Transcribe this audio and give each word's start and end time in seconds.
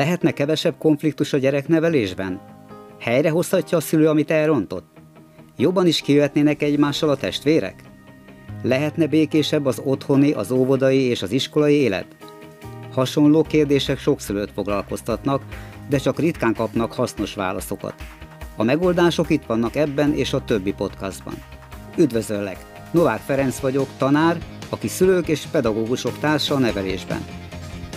Lehetne 0.00 0.30
kevesebb 0.30 0.74
konfliktus 0.78 1.32
a 1.32 1.36
gyereknevelésben? 1.38 2.40
Helyrehozhatja 2.98 3.76
a 3.76 3.80
szülő, 3.80 4.08
amit 4.08 4.30
elrontott? 4.30 4.86
Jobban 5.56 5.86
is 5.86 6.00
kijöhetnének 6.00 6.62
egymással 6.62 7.10
a 7.10 7.16
testvérek? 7.16 7.82
Lehetne 8.62 9.06
békésebb 9.06 9.66
az 9.66 9.80
otthoni, 9.84 10.32
az 10.32 10.50
óvodai 10.50 11.00
és 11.00 11.22
az 11.22 11.30
iskolai 11.32 11.74
élet? 11.74 12.06
Hasonló 12.92 13.42
kérdések 13.42 13.98
sok 13.98 14.20
szülőt 14.20 14.50
foglalkoztatnak, 14.50 15.42
de 15.88 15.98
csak 15.98 16.18
ritkán 16.18 16.54
kapnak 16.54 16.92
hasznos 16.92 17.34
válaszokat. 17.34 17.94
A 18.56 18.62
megoldások 18.62 19.30
itt 19.30 19.44
vannak 19.46 19.76
ebben 19.76 20.14
és 20.14 20.32
a 20.32 20.44
többi 20.44 20.72
podcastban. 20.72 21.34
Üdvözöllek! 21.96 22.58
Novák 22.90 23.20
Ferenc 23.20 23.58
vagyok, 23.58 23.88
tanár, 23.98 24.38
aki 24.68 24.88
szülők 24.88 25.28
és 25.28 25.46
pedagógusok 25.50 26.18
társa 26.18 26.54
a 26.54 26.58
nevelésben. 26.58 27.40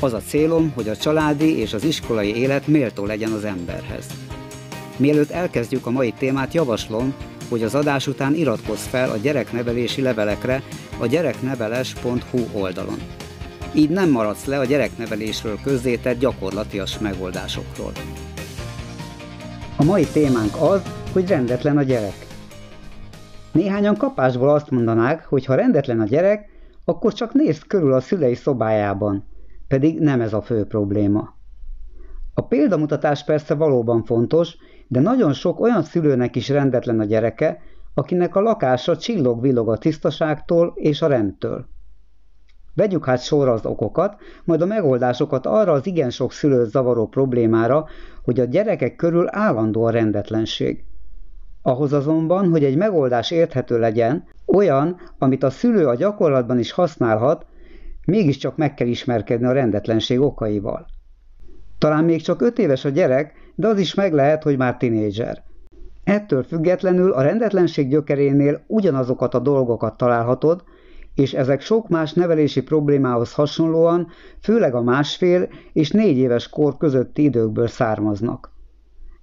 Az 0.03 0.13
a 0.13 0.21
célom, 0.27 0.71
hogy 0.75 0.89
a 0.89 0.95
családi 0.95 1.57
és 1.59 1.73
az 1.73 1.83
iskolai 1.83 2.35
élet 2.35 2.67
méltó 2.67 3.05
legyen 3.05 3.31
az 3.31 3.43
emberhez. 3.43 4.05
Mielőtt 4.97 5.29
elkezdjük 5.29 5.85
a 5.85 5.91
mai 5.91 6.11
témát, 6.11 6.53
javaslom, 6.53 7.13
hogy 7.49 7.63
az 7.63 7.75
adás 7.75 8.07
után 8.07 8.35
iratkozz 8.35 8.85
fel 8.85 9.09
a 9.09 9.17
gyereknevelési 9.17 10.01
levelekre 10.01 10.61
a 10.99 11.05
gyerekneveles.hu 11.05 12.39
oldalon. 12.51 12.97
Így 13.73 13.89
nem 13.89 14.09
maradsz 14.09 14.45
le 14.45 14.59
a 14.59 14.65
gyereknevelésről 14.65 15.59
közzétett 15.63 16.19
gyakorlatias 16.19 16.99
megoldásokról. 16.99 17.91
A 19.77 19.83
mai 19.83 20.05
témánk 20.05 20.55
az, 20.59 20.81
hogy 21.13 21.27
rendetlen 21.27 21.77
a 21.77 21.83
gyerek. 21.83 22.25
Néhányan 23.51 23.97
kapásból 23.97 24.49
azt 24.49 24.69
mondanák, 24.69 25.25
hogy 25.25 25.45
ha 25.45 25.55
rendetlen 25.55 25.99
a 25.99 26.05
gyerek, 26.05 26.49
akkor 26.85 27.13
csak 27.13 27.33
nézd 27.33 27.67
körül 27.67 27.93
a 27.93 28.01
szülei 28.01 28.35
szobájában, 28.35 29.31
pedig 29.67 29.99
nem 29.99 30.21
ez 30.21 30.33
a 30.33 30.41
fő 30.41 30.65
probléma. 30.65 31.35
A 32.33 32.41
példamutatás 32.41 33.23
persze 33.23 33.53
valóban 33.55 34.03
fontos, 34.03 34.55
de 34.87 34.99
nagyon 34.99 35.33
sok 35.33 35.59
olyan 35.59 35.83
szülőnek 35.83 36.35
is 36.35 36.49
rendetlen 36.49 36.99
a 36.99 37.03
gyereke, 37.03 37.61
akinek 37.93 38.35
a 38.35 38.41
lakása 38.41 38.97
csillog-villog 38.97 39.69
a 39.69 39.77
tisztaságtól 39.77 40.73
és 40.75 41.01
a 41.01 41.07
rendtől. 41.07 41.65
Vegyük 42.75 43.05
hát 43.05 43.23
sorra 43.23 43.51
az 43.51 43.65
okokat, 43.65 44.15
majd 44.43 44.61
a 44.61 44.65
megoldásokat 44.65 45.45
arra 45.45 45.71
az 45.71 45.87
igen 45.87 46.09
sok 46.09 46.31
szülőt 46.31 46.69
zavaró 46.69 47.07
problémára, 47.07 47.85
hogy 48.23 48.39
a 48.39 48.45
gyerekek 48.45 48.95
körül 48.95 49.27
állandó 49.31 49.83
a 49.83 49.89
rendetlenség. 49.89 50.83
Ahhoz 51.61 51.93
azonban, 51.93 52.49
hogy 52.49 52.63
egy 52.63 52.77
megoldás 52.77 53.31
érthető 53.31 53.79
legyen, 53.79 54.23
olyan, 54.45 54.99
amit 55.17 55.43
a 55.43 55.49
szülő 55.49 55.87
a 55.87 55.95
gyakorlatban 55.95 56.59
is 56.59 56.71
használhat, 56.71 57.45
mégiscsak 58.05 58.57
meg 58.57 58.73
kell 58.73 58.87
ismerkedni 58.87 59.45
a 59.45 59.51
rendetlenség 59.51 60.19
okaival. 60.19 60.85
Talán 61.77 62.03
még 62.03 62.21
csak 62.21 62.41
öt 62.41 62.59
éves 62.59 62.85
a 62.85 62.89
gyerek, 62.89 63.33
de 63.55 63.67
az 63.67 63.79
is 63.79 63.93
meg 63.93 64.13
lehet, 64.13 64.43
hogy 64.43 64.57
már 64.57 64.77
tinédzser. 64.77 65.43
Ettől 66.03 66.43
függetlenül 66.43 67.11
a 67.11 67.21
rendetlenség 67.21 67.89
gyökerénél 67.89 68.63
ugyanazokat 68.67 69.33
a 69.33 69.39
dolgokat 69.39 69.97
találhatod, 69.97 70.63
és 71.15 71.33
ezek 71.33 71.61
sok 71.61 71.89
más 71.89 72.13
nevelési 72.13 72.63
problémához 72.63 73.33
hasonlóan, 73.33 74.07
főleg 74.41 74.75
a 74.75 74.81
másfél 74.81 75.49
és 75.73 75.91
négy 75.91 76.17
éves 76.17 76.49
kor 76.49 76.77
közötti 76.77 77.23
időkből 77.23 77.67
származnak. 77.67 78.51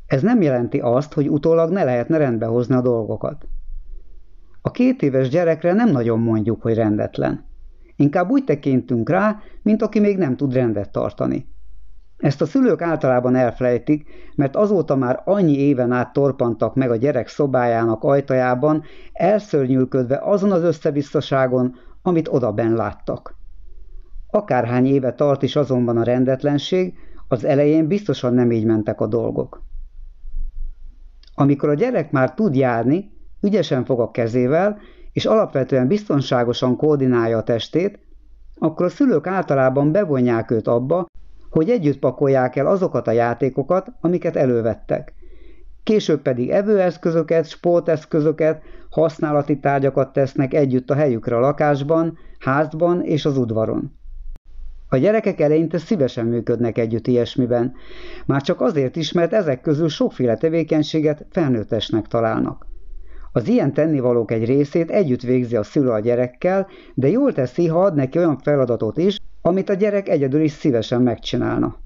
Ez 0.07 0.23
nem 0.23 0.43
jelenti 0.43 0.79
azt, 0.79 1.13
hogy 1.13 1.29
utólag 1.29 1.71
ne 1.71 1.85
lehetne 1.85 2.17
rendbe 2.17 2.47
hozni 2.47 2.75
a 2.75 2.81
dolgokat. 2.81 3.47
A 4.63 4.71
két 4.71 5.03
éves 5.03 5.29
gyerekre 5.29 5.73
nem 5.73 5.91
nagyon 5.91 6.21
mondjuk, 6.21 6.63
hogy 6.63 6.75
rendetlen. 6.75 7.50
Inkább 8.01 8.31
úgy 8.31 8.45
tekintünk 8.45 9.09
rá, 9.09 9.41
mint 9.63 9.83
aki 9.83 10.01
még 10.01 10.19
nem 10.19 10.37
tud 10.37 10.53
rendet 10.53 10.91
tartani. 10.91 11.47
Ezt 12.17 12.41
a 12.41 12.47
szülők 12.47 12.83
általában 12.83 13.35
elfelejtik, 13.35 14.09
mert 14.37 14.57
azóta 14.57 14.97
már 14.97 15.23
annyi 15.25 15.59
éven 15.59 15.93
át 15.93 16.13
torpantak 16.13 16.75
meg 16.75 16.91
a 16.91 16.97
gyerek 16.97 17.29
szobájának 17.29 18.05
ajtajában, 18.05 18.83
elszörnyülködve 19.13 20.21
azon 20.23 20.53
az 20.53 20.63
összebiztoságon, 20.63 21.77
amit 22.03 22.29
odaben 22.29 22.73
láttak. 22.75 23.37
Akárhány 24.31 24.87
éve 24.87 25.13
tart 25.13 25.43
is 25.43 25.57
azonban 25.57 25.97
a 25.97 26.05
rendetlenség, 26.05 26.95
az 27.29 27.45
elején 27.45 27.87
biztosan 27.87 28.35
nem 28.35 28.51
így 28.51 28.65
mentek 28.65 29.01
a 29.01 29.07
dolgok. 29.07 29.63
Amikor 31.35 31.69
a 31.69 31.75
gyerek 31.75 32.11
már 32.11 32.35
tud 32.35 32.55
járni, 32.55 33.13
ügyesen 33.41 33.85
fog 33.85 34.01
a 34.01 34.11
kezével, 34.11 34.79
és 35.13 35.27
alapvetően 35.27 35.87
biztonságosan 35.87 36.77
koordinálja 36.77 37.37
a 37.37 37.43
testét, 37.43 37.99
akkor 38.59 38.87
a 38.87 38.89
szülők 38.89 39.27
általában 39.27 39.93
bevonják 39.93 40.51
őt 40.51 40.69
abba, 40.69 41.07
hogy 41.51 41.71
együtt 41.71 41.99
pakolják 41.99 42.57
el 42.57 42.67
azokat 42.67 43.07
a 43.07 43.11
játékokat, 43.13 43.93
amiket 44.01 44.37
elővettek. 44.37 45.15
Később 45.83 46.23
pedig 46.23 46.51
evőeszközöket, 46.51 47.49
sporteszközöket, 47.49 48.63
használati 48.91 49.59
tárgyakat 49.59 50.13
tesznek 50.13 50.55
együtt 50.55 50.91
a 50.91 50.95
helyükre 50.95 51.37
a 51.37 51.41
lakásban, 51.41 52.19
házban 52.39 53.03
és 53.03 53.25
az 53.25 53.39
udvaron. 53.39 53.99
A 54.89 54.97
gyerekek 54.97 55.41
eleinte 55.41 55.79
szívesen 55.79 56.27
működnek 56.27 56.79
együtt 56.79 57.07
ilyesmiben, 57.07 57.73
már 58.27 58.43
csak 58.43 58.61
azért 58.61 58.97
is, 58.97 59.13
mert 59.13 59.33
ezek 59.33 59.61
közül 59.61 59.89
sokféle 59.89 60.37
tevékenységet 60.37 61.27
felnőttesnek 61.31 62.07
találnak. 62.07 62.67
Az 63.33 63.49
ilyen 63.49 63.73
tennivalók 63.73 64.31
egy 64.31 64.45
részét 64.45 64.91
együtt 64.91 65.23
végzi 65.23 65.57
a 65.57 65.63
szülő 65.63 65.91
a 65.91 66.01
gyerekkel, 66.01 66.67
de 66.95 67.09
jól 67.09 67.33
teszi, 67.33 67.67
ha 67.67 67.81
ad 67.81 67.95
neki 67.95 68.19
olyan 68.19 68.39
feladatot 68.39 68.99
is, 68.99 69.19
amit 69.43 69.69
a 69.69 69.75
gyerek 69.75 70.09
egyedül 70.09 70.41
is 70.41 70.53
szívesen 70.53 71.03
megcsinálna. 71.03 71.77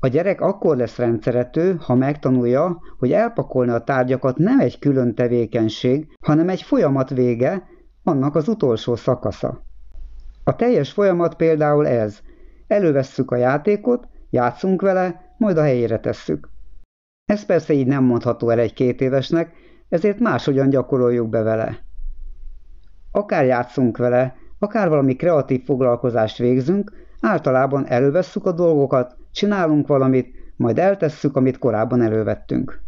A 0.00 0.08
gyerek 0.08 0.40
akkor 0.40 0.76
lesz 0.76 0.96
rendszerető, 0.96 1.76
ha 1.80 1.94
megtanulja, 1.94 2.80
hogy 2.98 3.12
elpakolni 3.12 3.70
a 3.70 3.84
tárgyakat 3.84 4.36
nem 4.36 4.60
egy 4.60 4.78
külön 4.78 5.14
tevékenység, 5.14 6.06
hanem 6.20 6.48
egy 6.48 6.62
folyamat 6.62 7.10
vége, 7.10 7.62
annak 8.02 8.34
az 8.34 8.48
utolsó 8.48 8.96
szakasza. 8.96 9.64
A 10.44 10.56
teljes 10.56 10.92
folyamat 10.92 11.34
például 11.34 11.86
ez. 11.86 12.18
Elővesszük 12.66 13.30
a 13.30 13.36
játékot, 13.36 14.08
játszunk 14.30 14.80
vele, 14.80 15.34
majd 15.38 15.56
a 15.58 15.62
helyére 15.62 15.98
tesszük. 15.98 16.48
Ez 17.24 17.44
persze 17.44 17.72
így 17.72 17.86
nem 17.86 18.04
mondható 18.04 18.50
el 18.50 18.58
egy 18.58 18.72
két 18.72 19.00
évesnek, 19.00 19.52
ezért 19.88 20.18
máshogyan 20.18 20.68
gyakoroljuk 20.68 21.28
be 21.28 21.42
vele. 21.42 21.78
Akár 23.10 23.44
játszunk 23.44 23.96
vele, 23.96 24.36
akár 24.58 24.88
valami 24.88 25.16
kreatív 25.16 25.64
foglalkozást 25.64 26.38
végzünk, 26.38 26.92
általában 27.20 27.86
elővesszük 27.86 28.46
a 28.46 28.52
dolgokat, 28.52 29.16
csinálunk 29.32 29.86
valamit, 29.86 30.34
majd 30.56 30.78
eltesszük, 30.78 31.36
amit 31.36 31.58
korábban 31.58 32.02
elővettünk. 32.02 32.84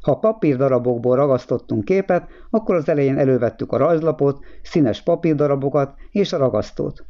Ha 0.00 0.18
papírdarabokból 0.18 1.16
ragasztottunk 1.16 1.84
képet, 1.84 2.28
akkor 2.50 2.74
az 2.74 2.88
elején 2.88 3.18
elővettük 3.18 3.72
a 3.72 3.76
rajzlapot, 3.76 4.44
színes 4.62 5.02
papírdarabokat 5.02 5.94
és 6.10 6.32
a 6.32 6.36
ragasztót. 6.36 7.04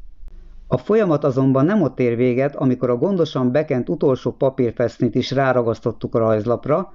A 0.74 0.78
folyamat 0.78 1.24
azonban 1.24 1.64
nem 1.64 1.82
ott 1.82 2.00
ér 2.00 2.16
véget, 2.16 2.56
amikor 2.56 2.90
a 2.90 2.96
gondosan 2.96 3.52
bekent 3.52 3.88
utolsó 3.88 4.32
papírfesznit 4.32 5.14
is 5.14 5.30
ráragasztottuk 5.30 6.14
a 6.14 6.18
rajzlapra, 6.18 6.92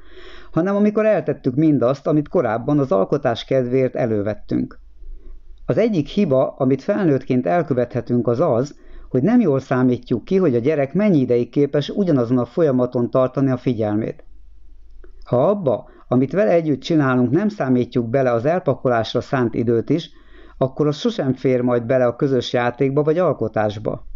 hanem 0.51 0.75
amikor 0.75 1.05
eltettük 1.05 1.55
mindazt, 1.55 2.07
amit 2.07 2.27
korábban 2.27 2.79
az 2.79 2.91
alkotás 2.91 3.45
kedvéért 3.45 3.95
elővettünk. 3.95 4.79
Az 5.65 5.77
egyik 5.77 6.07
hiba, 6.07 6.55
amit 6.57 6.81
felnőttként 6.81 7.45
elkövethetünk 7.45 8.27
az 8.27 8.39
az, 8.39 8.75
hogy 9.09 9.23
nem 9.23 9.39
jól 9.39 9.59
számítjuk 9.59 10.25
ki, 10.25 10.37
hogy 10.37 10.55
a 10.55 10.59
gyerek 10.59 10.93
mennyi 10.93 11.19
ideig 11.19 11.49
képes 11.49 11.89
ugyanazon 11.89 12.37
a 12.37 12.45
folyamaton 12.45 13.09
tartani 13.09 13.51
a 13.51 13.57
figyelmét. 13.57 14.23
Ha 15.25 15.49
abba, 15.49 15.89
amit 16.07 16.31
vele 16.31 16.51
együtt 16.51 16.81
csinálunk, 16.81 17.31
nem 17.31 17.49
számítjuk 17.49 18.09
bele 18.09 18.31
az 18.31 18.45
elpakolásra 18.45 19.21
szánt 19.21 19.53
időt 19.53 19.89
is, 19.89 20.09
akkor 20.61 20.87
az 20.87 20.97
sosem 20.97 21.33
fér 21.33 21.61
majd 21.61 21.83
bele 21.83 22.05
a 22.05 22.15
közös 22.15 22.53
játékba 22.53 23.03
vagy 23.03 23.17
alkotásba. 23.17 24.07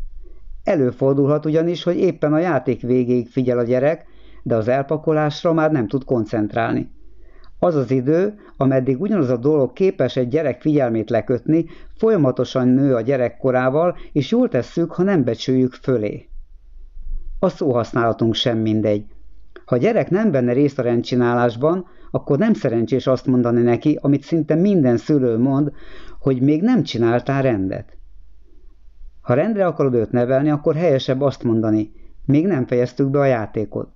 Előfordulhat 0.64 1.46
ugyanis, 1.46 1.84
hogy 1.84 1.98
éppen 1.98 2.34
a 2.34 2.40
játék 2.40 2.82
végéig 2.82 3.28
figyel 3.28 3.58
a 3.58 3.64
gyerek, 3.64 4.06
de 4.44 4.56
az 4.56 4.68
elpakolásra 4.68 5.54
már 5.54 5.72
nem 5.72 5.88
tud 5.88 6.04
koncentrálni. 6.04 6.92
Az 7.60 7.76
az 7.76 7.92
idő, 7.92 8.34
ameddig 8.58 9.02
ugyanaz 9.02 9.30
a 9.30 9.38
dolog 9.38 9.74
képes 9.74 10.16
egy 10.16 10.28
gyerek 10.28 10.62
figyelmét 10.62 11.10
lekötni, 11.10 11.66
folyamatosan 11.98 12.68
nő 12.68 12.96
a 12.96 13.02
gyerekkorával, 13.02 13.98
és 14.12 14.32
jól 14.32 14.50
tesszük, 14.50 14.92
ha 14.92 15.04
nem 15.04 15.24
becsüljük 15.24 15.74
fölé. 15.74 16.30
A 17.40 17.50
szóhasználatunk 17.50 18.34
sem 18.34 18.58
mindegy. 18.58 19.06
Ha 19.66 19.76
a 19.76 19.78
gyerek 19.78 20.10
nem 20.10 20.32
venne 20.32 20.54
részt 20.54 20.80
a 20.80 20.82
rendcsinálásban, 20.82 21.86
akkor 22.12 22.38
nem 22.38 22.54
szerencsés 22.54 23.08
azt 23.08 23.26
mondani 23.26 23.62
neki, 23.62 24.00
amit 24.02 24.24
szinte 24.24 24.56
minden 24.56 24.98
szülő 24.98 25.38
mond, 25.38 25.72
hogy 26.24 26.42
még 26.42 26.62
nem 26.62 26.84
csináltál 26.84 27.42
rendet. 27.42 27.98
Ha 29.22 29.34
rendre 29.34 29.66
akarod 29.66 29.94
őt 29.94 30.12
nevelni, 30.12 30.50
akkor 30.50 30.76
helyesebb 30.76 31.22
azt 31.22 31.44
mondani, 31.44 31.92
még 32.26 32.48
nem 32.48 32.66
fejeztük 32.66 33.10
be 33.10 33.20
a 33.20 33.26
játékot. 33.26 33.90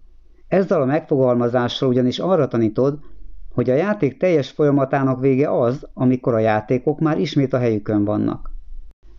Ezzel 0.48 0.82
a 0.82 0.86
megfogalmazással 0.86 1.90
ugyanis 1.90 2.20
arra 2.20 2.48
tanítod, 2.48 3.00
hogy 3.54 3.70
a 3.70 3.76
játék 3.76 4.18
teljes 4.18 4.52
folyamatának 4.52 5.20
vége 5.20 5.60
az, 5.60 5.88
amikor 5.94 6.34
a 6.34 6.40
játékok 6.40 7.00
már 7.00 7.20
ismét 7.20 7.54
a 7.54 7.58
helyükön 7.58 8.06
vannak. 8.06 8.52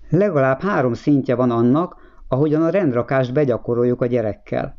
Legalább 0.09 0.61
három 0.61 0.95
szintje 0.95 1.35
van 1.35 1.51
annak, 1.51 1.97
ahogyan 2.29 2.63
a 2.63 2.71
rendrakást 2.71 3.33
begyakoroljuk 3.33 4.01
a 4.01 4.07
gyerekkel. 4.07 4.79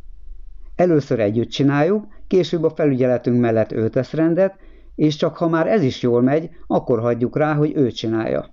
Először 0.75 1.19
együtt 1.19 1.49
csináljuk, 1.49 2.05
később 2.27 2.63
a 2.63 2.69
felügyeletünk 2.69 3.39
mellett 3.39 3.71
ő 3.71 3.89
tesz 3.89 4.13
rendet, 4.13 4.55
és 4.99 5.15
csak 5.15 5.37
ha 5.37 5.47
már 5.47 5.67
ez 5.67 5.83
is 5.83 6.01
jól 6.01 6.21
megy, 6.21 6.49
akkor 6.67 6.99
hagyjuk 6.99 7.37
rá, 7.37 7.53
hogy 7.53 7.71
ő 7.75 7.91
csinálja. 7.91 8.45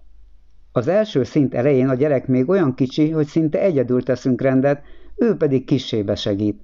Az 0.72 0.88
első 0.88 1.24
szint 1.24 1.54
elején 1.54 1.88
a 1.88 1.94
gyerek 1.94 2.26
még 2.26 2.48
olyan 2.48 2.74
kicsi, 2.74 3.10
hogy 3.10 3.26
szinte 3.26 3.60
egyedül 3.60 4.02
teszünk 4.02 4.40
rendet, 4.40 4.82
ő 5.16 5.36
pedig 5.36 5.64
kisébe 5.64 6.14
segít. 6.14 6.62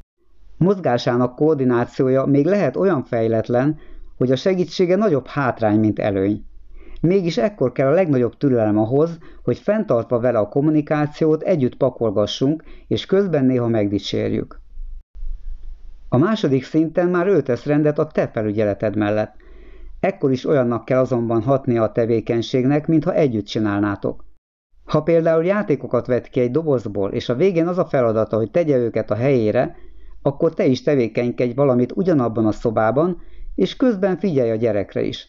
Mozgásának 0.56 1.36
koordinációja 1.36 2.24
még 2.24 2.46
lehet 2.46 2.76
olyan 2.76 3.04
fejletlen, 3.04 3.78
hogy 4.16 4.30
a 4.30 4.36
segítsége 4.36 4.96
nagyobb 4.96 5.26
hátrány, 5.26 5.78
mint 5.78 5.98
előny. 5.98 6.44
Mégis 7.00 7.38
ekkor 7.38 7.72
kell 7.72 7.86
a 7.86 7.94
legnagyobb 7.94 8.36
türelem 8.36 8.78
ahhoz, 8.78 9.18
hogy 9.42 9.58
fenntartva 9.58 10.20
vele 10.20 10.38
a 10.38 10.48
kommunikációt 10.48 11.42
együtt 11.42 11.76
pakolgassunk, 11.76 12.64
és 12.88 13.06
közben 13.06 13.44
néha 13.44 13.68
megdicsérjük. 13.68 14.60
A 16.08 16.18
második 16.18 16.64
szinten 16.64 17.08
már 17.08 17.26
ő 17.26 17.42
tesz 17.42 17.64
rendet 17.64 17.98
a 17.98 18.06
te 18.06 18.28
felügyeleted 18.28 18.96
mellett. 18.96 19.40
Ekkor 20.02 20.32
is 20.32 20.46
olyannak 20.46 20.84
kell 20.84 20.98
azonban 20.98 21.42
hatnia 21.42 21.82
a 21.82 21.92
tevékenységnek, 21.92 22.86
mintha 22.86 23.14
együtt 23.14 23.44
csinálnátok. 23.44 24.24
Ha 24.84 25.02
például 25.02 25.44
játékokat 25.44 26.06
vet 26.06 26.28
ki 26.28 26.40
egy 26.40 26.50
dobozból, 26.50 27.10
és 27.10 27.28
a 27.28 27.34
végén 27.34 27.66
az 27.66 27.78
a 27.78 27.84
feladata, 27.84 28.36
hogy 28.36 28.50
tegye 28.50 28.76
őket 28.76 29.10
a 29.10 29.14
helyére, 29.14 29.76
akkor 30.22 30.54
te 30.54 30.64
is 30.64 30.82
tevékenykedj 30.82 31.52
valamit 31.54 31.92
ugyanabban 31.92 32.46
a 32.46 32.52
szobában, 32.52 33.20
és 33.54 33.76
közben 33.76 34.18
figyelj 34.18 34.50
a 34.50 34.56
gyerekre 34.56 35.02
is. 35.02 35.28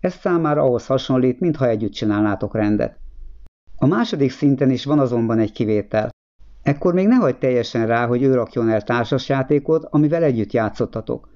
Ez 0.00 0.14
számára 0.14 0.62
ahhoz 0.62 0.86
hasonlít, 0.86 1.40
mintha 1.40 1.68
együtt 1.68 1.92
csinálnátok 1.92 2.54
rendet. 2.54 2.96
A 3.76 3.86
második 3.86 4.30
szinten 4.30 4.70
is 4.70 4.84
van 4.84 4.98
azonban 4.98 5.38
egy 5.38 5.52
kivétel. 5.52 6.08
Ekkor 6.62 6.94
még 6.94 7.06
ne 7.06 7.14
hagyd 7.14 7.38
teljesen 7.38 7.86
rá, 7.86 8.06
hogy 8.06 8.22
ő 8.22 8.34
rakjon 8.34 8.70
el 8.70 8.82
társasjátékot, 8.82 9.84
amivel 9.90 10.22
együtt 10.22 10.52
játszottatok. 10.52 11.33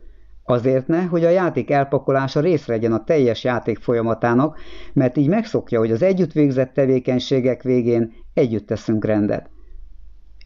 Azért 0.50 0.86
ne, 0.86 1.02
hogy 1.02 1.24
a 1.24 1.28
játék 1.28 1.70
elpakolása 1.70 2.40
része 2.40 2.72
legyen 2.72 2.92
a 2.92 3.04
teljes 3.04 3.44
játék 3.44 3.78
folyamatának, 3.78 4.58
mert 4.92 5.16
így 5.16 5.28
megszokja, 5.28 5.78
hogy 5.78 5.90
az 5.90 6.02
együtt 6.02 6.32
végzett 6.32 6.72
tevékenységek 6.72 7.62
végén 7.62 8.12
együtt 8.34 8.66
teszünk 8.66 9.04
rendet. 9.04 9.50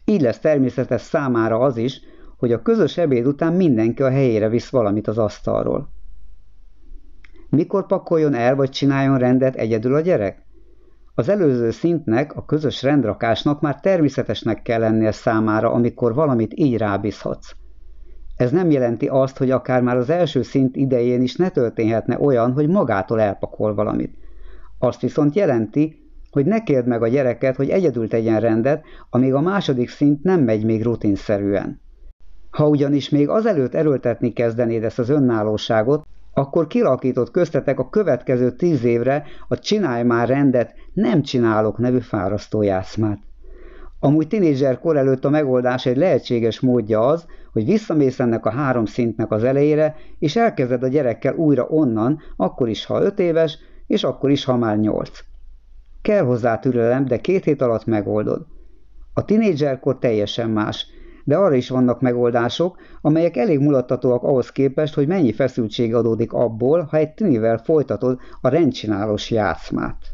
Így 0.05 0.21
lesz 0.21 0.39
természetes 0.39 1.01
számára 1.01 1.59
az 1.59 1.77
is, 1.77 2.01
hogy 2.37 2.51
a 2.51 2.61
közös 2.61 2.97
ebéd 2.97 3.25
után 3.25 3.53
mindenki 3.53 4.03
a 4.03 4.09
helyére 4.09 4.49
visz 4.49 4.69
valamit 4.69 5.07
az 5.07 5.17
asztalról. 5.17 5.89
Mikor 7.49 7.85
pakoljon 7.85 8.33
el 8.33 8.55
vagy 8.55 8.69
csináljon 8.69 9.17
rendet 9.17 9.55
egyedül 9.55 9.95
a 9.95 9.99
gyerek? 9.99 10.45
Az 11.15 11.29
előző 11.29 11.71
szintnek, 11.71 12.35
a 12.35 12.45
közös 12.45 12.83
rendrakásnak 12.83 13.61
már 13.61 13.79
természetesnek 13.79 14.61
kell 14.61 14.79
lennie 14.79 15.11
számára, 15.11 15.71
amikor 15.71 16.13
valamit 16.13 16.53
így 16.55 16.77
rábízhatsz. 16.77 17.62
Ez 18.43 18.51
nem 18.51 18.71
jelenti 18.71 19.07
azt, 19.07 19.37
hogy 19.37 19.51
akár 19.51 19.81
már 19.81 19.97
az 19.97 20.09
első 20.09 20.41
szint 20.41 20.75
idején 20.75 21.21
is 21.21 21.35
ne 21.35 21.49
történhetne 21.49 22.19
olyan, 22.19 22.51
hogy 22.51 22.67
magától 22.67 23.21
elpakol 23.21 23.73
valamit. 23.73 24.13
Azt 24.79 25.01
viszont 25.01 25.35
jelenti, 25.35 25.95
hogy 26.31 26.45
ne 26.45 26.63
kérd 26.63 26.87
meg 26.87 27.01
a 27.01 27.07
gyereket, 27.07 27.55
hogy 27.55 27.69
egyedül 27.69 28.07
tegyen 28.07 28.39
rendet, 28.39 28.83
amíg 29.09 29.33
a 29.33 29.41
második 29.41 29.89
szint 29.89 30.23
nem 30.23 30.41
megy 30.41 30.65
még 30.65 30.83
rutinszerűen. 30.83 31.81
Ha 32.49 32.67
ugyanis 32.67 33.09
még 33.09 33.29
azelőtt 33.29 33.73
erőltetni 33.73 34.33
kezdenéd 34.33 34.83
ezt 34.83 34.99
az 34.99 35.09
önállóságot, 35.09 36.05
akkor 36.33 36.67
kilakított 36.67 37.31
köztetek 37.31 37.79
a 37.79 37.89
következő 37.89 38.51
tíz 38.51 38.83
évre 38.83 39.23
a 39.47 39.59
Csinálj 39.59 40.03
már 40.03 40.27
rendet, 40.27 40.73
nem 40.93 41.21
csinálok 41.21 41.77
nevű 41.77 41.99
fárasztó 41.99 42.61
játszmát. 42.61 43.19
Amúgy 44.03 44.27
tinédzser 44.27 44.79
kor 44.79 44.97
előtt 44.97 45.25
a 45.25 45.29
megoldás 45.29 45.85
egy 45.85 45.97
lehetséges 45.97 46.59
módja 46.59 46.99
az, 47.07 47.25
hogy 47.53 47.65
visszamész 47.65 48.19
ennek 48.19 48.45
a 48.45 48.51
három 48.51 48.85
szintnek 48.85 49.31
az 49.31 49.43
elejére, 49.43 49.95
és 50.19 50.35
elkezded 50.35 50.83
a 50.83 50.87
gyerekkel 50.87 51.35
újra 51.35 51.67
onnan, 51.67 52.19
akkor 52.35 52.69
is, 52.69 52.85
ha 52.85 53.01
öt 53.01 53.19
éves, 53.19 53.57
és 53.87 54.03
akkor 54.03 54.29
is, 54.29 54.43
ha 54.43 54.57
már 54.57 54.77
nyolc. 54.77 55.19
Kell 56.01 56.23
hozzá 56.23 56.59
türelem, 56.59 57.05
de 57.05 57.17
két 57.17 57.43
hét 57.43 57.61
alatt 57.61 57.85
megoldod. 57.85 58.45
A 59.13 59.25
tinédzserkor 59.25 59.99
teljesen 59.99 60.49
más, 60.49 60.85
de 61.23 61.37
arra 61.37 61.55
is 61.55 61.69
vannak 61.69 62.01
megoldások, 62.01 62.77
amelyek 63.01 63.37
elég 63.37 63.59
mulattatóak 63.59 64.23
ahhoz 64.23 64.51
képest, 64.51 64.93
hogy 64.93 65.07
mennyi 65.07 65.33
feszültség 65.33 65.95
adódik 65.95 66.33
abból, 66.33 66.87
ha 66.91 66.97
egy 66.97 67.13
tinivel 67.13 67.57
folytatod 67.57 68.19
a 68.41 68.47
rendcsinálós 68.47 69.31
játszmát. 69.31 70.12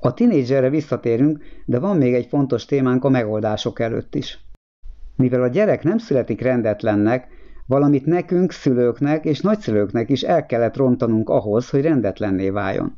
A 0.00 0.14
tinédzserre 0.14 0.68
visszatérünk, 0.68 1.42
de 1.64 1.78
van 1.78 1.96
még 1.96 2.14
egy 2.14 2.26
fontos 2.26 2.64
témánk 2.64 3.04
a 3.04 3.08
megoldások 3.08 3.80
előtt 3.80 4.14
is. 4.14 4.38
Mivel 5.16 5.42
a 5.42 5.48
gyerek 5.48 5.82
nem 5.82 5.98
születik 5.98 6.40
rendetlennek, 6.40 7.28
valamit 7.66 8.06
nekünk, 8.06 8.52
szülőknek 8.52 9.24
és 9.24 9.40
nagyszülőknek 9.40 10.10
is 10.10 10.22
el 10.22 10.46
kellett 10.46 10.76
rontanunk 10.76 11.28
ahhoz, 11.28 11.70
hogy 11.70 11.82
rendetlenné 11.82 12.50
váljon. 12.50 12.96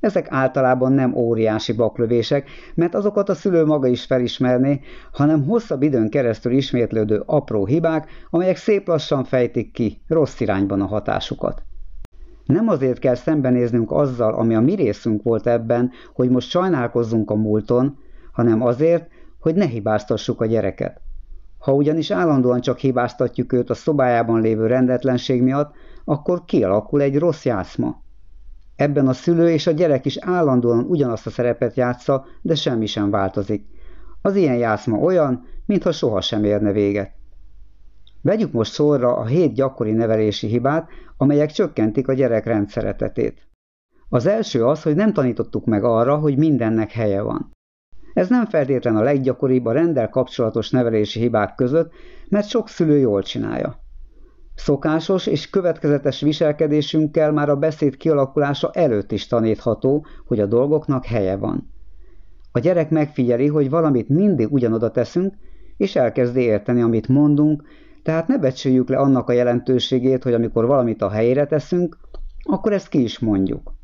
Ezek 0.00 0.26
általában 0.30 0.92
nem 0.92 1.14
óriási 1.14 1.72
baklövések, 1.72 2.48
mert 2.74 2.94
azokat 2.94 3.28
a 3.28 3.34
szülő 3.34 3.64
maga 3.64 3.86
is 3.86 4.04
felismerné, 4.04 4.80
hanem 5.12 5.44
hosszabb 5.44 5.82
időn 5.82 6.10
keresztül 6.10 6.52
ismétlődő 6.52 7.22
apró 7.26 7.66
hibák, 7.66 8.08
amelyek 8.30 8.56
szép 8.56 8.86
lassan 8.86 9.24
fejtik 9.24 9.72
ki 9.72 10.02
rossz 10.08 10.40
irányban 10.40 10.80
a 10.80 10.86
hatásukat. 10.86 11.62
Nem 12.46 12.68
azért 12.68 12.98
kell 12.98 13.14
szembenéznünk 13.14 13.90
azzal, 13.90 14.34
ami 14.34 14.54
a 14.54 14.60
mi 14.60 14.74
részünk 14.74 15.22
volt 15.22 15.46
ebben, 15.46 15.90
hogy 16.14 16.30
most 16.30 16.48
sajnálkozzunk 16.48 17.30
a 17.30 17.34
múlton, 17.34 17.98
hanem 18.32 18.62
azért, 18.62 19.08
hogy 19.38 19.54
ne 19.54 19.66
hibáztassuk 19.66 20.40
a 20.40 20.46
gyereket. 20.46 21.00
Ha 21.58 21.72
ugyanis 21.72 22.10
állandóan 22.10 22.60
csak 22.60 22.78
hibáztatjuk 22.78 23.52
őt 23.52 23.70
a 23.70 23.74
szobájában 23.74 24.40
lévő 24.40 24.66
rendetlenség 24.66 25.42
miatt, 25.42 25.74
akkor 26.04 26.44
kialakul 26.44 27.00
egy 27.00 27.18
rossz 27.18 27.44
játszma. 27.44 28.02
Ebben 28.76 29.08
a 29.08 29.12
szülő 29.12 29.50
és 29.50 29.66
a 29.66 29.70
gyerek 29.70 30.04
is 30.04 30.16
állandóan 30.16 30.84
ugyanazt 30.88 31.26
a 31.26 31.30
szerepet 31.30 31.76
játsza, 31.76 32.24
de 32.42 32.54
semmi 32.54 32.86
sem 32.86 33.10
változik. 33.10 33.66
Az 34.22 34.36
ilyen 34.36 34.56
játszma 34.56 34.96
olyan, 34.96 35.44
mintha 35.66 35.92
soha 35.92 36.20
sem 36.20 36.44
érne 36.44 36.72
véget. 36.72 37.12
Vegyük 38.24 38.52
most 38.52 38.72
sorra 38.72 39.16
a 39.16 39.26
hét 39.26 39.54
gyakori 39.54 39.92
nevelési 39.92 40.46
hibát, 40.46 40.88
amelyek 41.16 41.50
csökkentik 41.50 42.08
a 42.08 42.12
gyerek 42.12 42.44
rendszeretetét. 42.44 43.48
Az 44.08 44.26
első 44.26 44.64
az, 44.64 44.82
hogy 44.82 44.94
nem 44.94 45.12
tanítottuk 45.12 45.64
meg 45.64 45.84
arra, 45.84 46.16
hogy 46.16 46.36
mindennek 46.36 46.90
helye 46.90 47.22
van. 47.22 47.50
Ez 48.14 48.28
nem 48.28 48.46
feltétlen 48.46 48.96
a 48.96 49.02
leggyakoribb 49.02 49.64
a 49.64 49.72
rendel 49.72 50.08
kapcsolatos 50.08 50.70
nevelési 50.70 51.20
hibák 51.20 51.54
között, 51.54 51.92
mert 52.28 52.48
sok 52.48 52.68
szülő 52.68 52.98
jól 52.98 53.22
csinálja. 53.22 53.78
Szokásos 54.54 55.26
és 55.26 55.50
következetes 55.50 56.20
viselkedésünkkel 56.20 57.32
már 57.32 57.48
a 57.48 57.56
beszéd 57.56 57.96
kialakulása 57.96 58.70
előtt 58.72 59.12
is 59.12 59.26
tanítható, 59.26 60.06
hogy 60.26 60.40
a 60.40 60.46
dolgoknak 60.46 61.04
helye 61.04 61.36
van. 61.36 61.70
A 62.52 62.58
gyerek 62.58 62.90
megfigyeli, 62.90 63.46
hogy 63.46 63.70
valamit 63.70 64.08
mindig 64.08 64.52
ugyanoda 64.52 64.90
teszünk, 64.90 65.34
és 65.76 65.96
elkezdi 65.96 66.40
érteni, 66.40 66.80
amit 66.80 67.08
mondunk, 67.08 67.62
tehát 68.04 68.28
ne 68.28 68.38
becsüljük 68.38 68.88
le 68.88 68.96
annak 68.96 69.28
a 69.28 69.32
jelentőségét, 69.32 70.22
hogy 70.22 70.34
amikor 70.34 70.66
valamit 70.66 71.02
a 71.02 71.10
helyére 71.10 71.46
teszünk, 71.46 71.96
akkor 72.42 72.72
ezt 72.72 72.88
ki 72.88 73.02
is 73.02 73.18
mondjuk. 73.18 73.74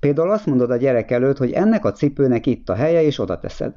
Például 0.00 0.30
azt 0.30 0.46
mondod 0.46 0.70
a 0.70 0.76
gyerek 0.76 1.10
előtt, 1.10 1.36
hogy 1.36 1.52
ennek 1.52 1.84
a 1.84 1.92
cipőnek 1.92 2.46
itt 2.46 2.68
a 2.68 2.74
helye, 2.74 3.02
és 3.02 3.18
oda 3.18 3.38
teszed. 3.38 3.74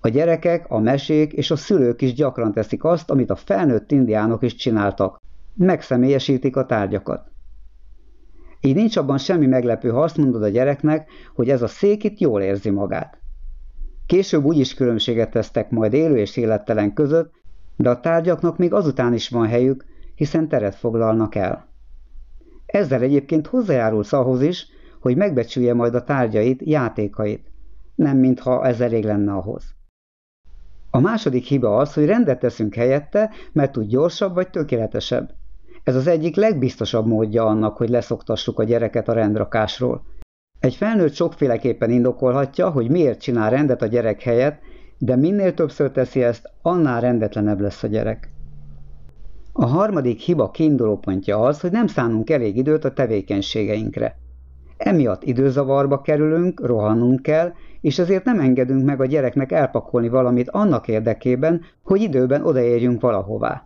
A 0.00 0.08
gyerekek, 0.08 0.70
a 0.70 0.78
mesék 0.78 1.32
és 1.32 1.50
a 1.50 1.56
szülők 1.56 2.02
is 2.02 2.14
gyakran 2.14 2.52
teszik 2.52 2.84
azt, 2.84 3.10
amit 3.10 3.30
a 3.30 3.36
felnőtt 3.36 3.90
indiánok 3.90 4.42
is 4.42 4.54
csináltak. 4.54 5.20
Megszemélyesítik 5.54 6.56
a 6.56 6.66
tárgyakat. 6.66 7.30
Így 8.60 8.74
nincs 8.74 8.96
abban 8.96 9.18
semmi 9.18 9.46
meglepő, 9.46 9.90
ha 9.90 10.02
azt 10.02 10.16
mondod 10.16 10.42
a 10.42 10.48
gyereknek, 10.48 11.10
hogy 11.34 11.48
ez 11.48 11.62
a 11.62 11.66
szék 11.66 12.04
itt 12.04 12.18
jól 12.18 12.42
érzi 12.42 12.70
magát. 12.70 13.18
Később 14.06 14.44
úgyis 14.44 14.74
különbséget 14.74 15.30
tesztek 15.30 15.70
majd 15.70 15.92
élő 15.92 16.16
és 16.16 16.36
élettelen 16.36 16.92
között, 16.94 17.41
de 17.82 17.90
a 17.90 18.00
tárgyaknak 18.00 18.58
még 18.58 18.72
azután 18.72 19.14
is 19.14 19.28
van 19.28 19.46
helyük, 19.46 19.84
hiszen 20.14 20.48
teret 20.48 20.74
foglalnak 20.74 21.34
el. 21.34 21.68
Ezzel 22.66 23.02
egyébként 23.02 23.46
hozzájárulsz 23.46 24.12
ahhoz 24.12 24.42
is, 24.42 24.66
hogy 25.00 25.16
megbecsülje 25.16 25.74
majd 25.74 25.94
a 25.94 26.04
tárgyait, 26.04 26.62
játékait, 26.64 27.50
nem 27.94 28.18
mintha 28.18 28.66
ez 28.66 28.80
elég 28.80 29.04
lenne 29.04 29.32
ahhoz. 29.32 29.74
A 30.90 31.00
második 31.00 31.44
hiba 31.44 31.76
az, 31.76 31.94
hogy 31.94 32.06
rendet 32.06 32.38
teszünk 32.38 32.74
helyette, 32.74 33.30
mert 33.52 33.72
tud 33.72 33.86
gyorsabb 33.86 34.34
vagy 34.34 34.50
tökéletesebb. 34.50 35.30
Ez 35.84 35.94
az 35.94 36.06
egyik 36.06 36.36
legbiztosabb 36.36 37.06
módja 37.06 37.44
annak, 37.44 37.76
hogy 37.76 37.88
leszoktassuk 37.88 38.58
a 38.58 38.64
gyereket 38.64 39.08
a 39.08 39.12
rendrakásról. 39.12 40.04
Egy 40.60 40.74
felnőtt 40.74 41.14
sokféleképpen 41.14 41.90
indokolhatja, 41.90 42.70
hogy 42.70 42.90
miért 42.90 43.20
csinál 43.20 43.50
rendet 43.50 43.82
a 43.82 43.86
gyerek 43.86 44.22
helyett, 44.22 44.60
de 45.04 45.16
minél 45.16 45.54
többször 45.54 45.90
teszi 45.90 46.22
ezt, 46.22 46.50
annál 46.60 47.00
rendetlenebb 47.00 47.60
lesz 47.60 47.82
a 47.82 47.86
gyerek. 47.86 48.30
A 49.52 49.66
harmadik 49.66 50.20
hiba 50.20 50.50
kiindulópontja 50.50 51.38
az, 51.38 51.60
hogy 51.60 51.70
nem 51.70 51.86
szánunk 51.86 52.30
elég 52.30 52.56
időt 52.56 52.84
a 52.84 52.92
tevékenységeinkre. 52.92 54.16
Emiatt 54.76 55.24
időzavarba 55.24 56.00
kerülünk, 56.00 56.66
rohannunk 56.66 57.22
kell, 57.22 57.52
és 57.80 57.98
ezért 57.98 58.24
nem 58.24 58.40
engedünk 58.40 58.84
meg 58.84 59.00
a 59.00 59.06
gyereknek 59.06 59.52
elpakolni 59.52 60.08
valamit 60.08 60.50
annak 60.50 60.88
érdekében, 60.88 61.60
hogy 61.82 62.00
időben 62.00 62.44
odaérjünk 62.44 63.00
valahová. 63.00 63.64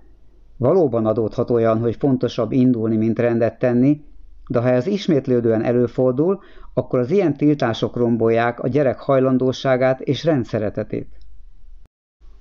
Valóban 0.57 1.07
adódhat 1.07 1.51
olyan, 1.51 1.79
hogy 1.79 1.97
fontosabb 1.97 2.53
indulni, 2.53 2.97
mint 2.97 3.19
rendet 3.19 3.59
tenni, 3.59 4.05
de 4.49 4.61
ha 4.61 4.69
ez 4.69 4.87
ismétlődően 4.87 5.63
előfordul, 5.63 6.41
akkor 6.75 6.99
az 6.99 7.11
ilyen 7.11 7.37
tiltások 7.37 7.97
rombolják 7.97 8.61
a 8.61 8.69
gyerek 8.69 8.99
hajlandóságát 8.99 10.01
és 10.01 10.25
rendszeretetét. 10.25 11.09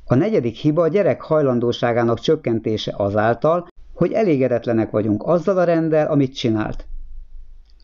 A 0.07 0.15
negyedik 0.15 0.55
hiba 0.55 0.81
a 0.81 0.87
gyerek 0.87 1.21
hajlandóságának 1.21 2.19
csökkentése 2.19 2.93
azáltal, 2.97 3.67
hogy 3.93 4.11
elégedetlenek 4.11 4.91
vagyunk 4.91 5.23
azzal 5.23 5.57
a 5.57 5.63
rendel, 5.63 6.07
amit 6.07 6.35
csinált. 6.35 6.85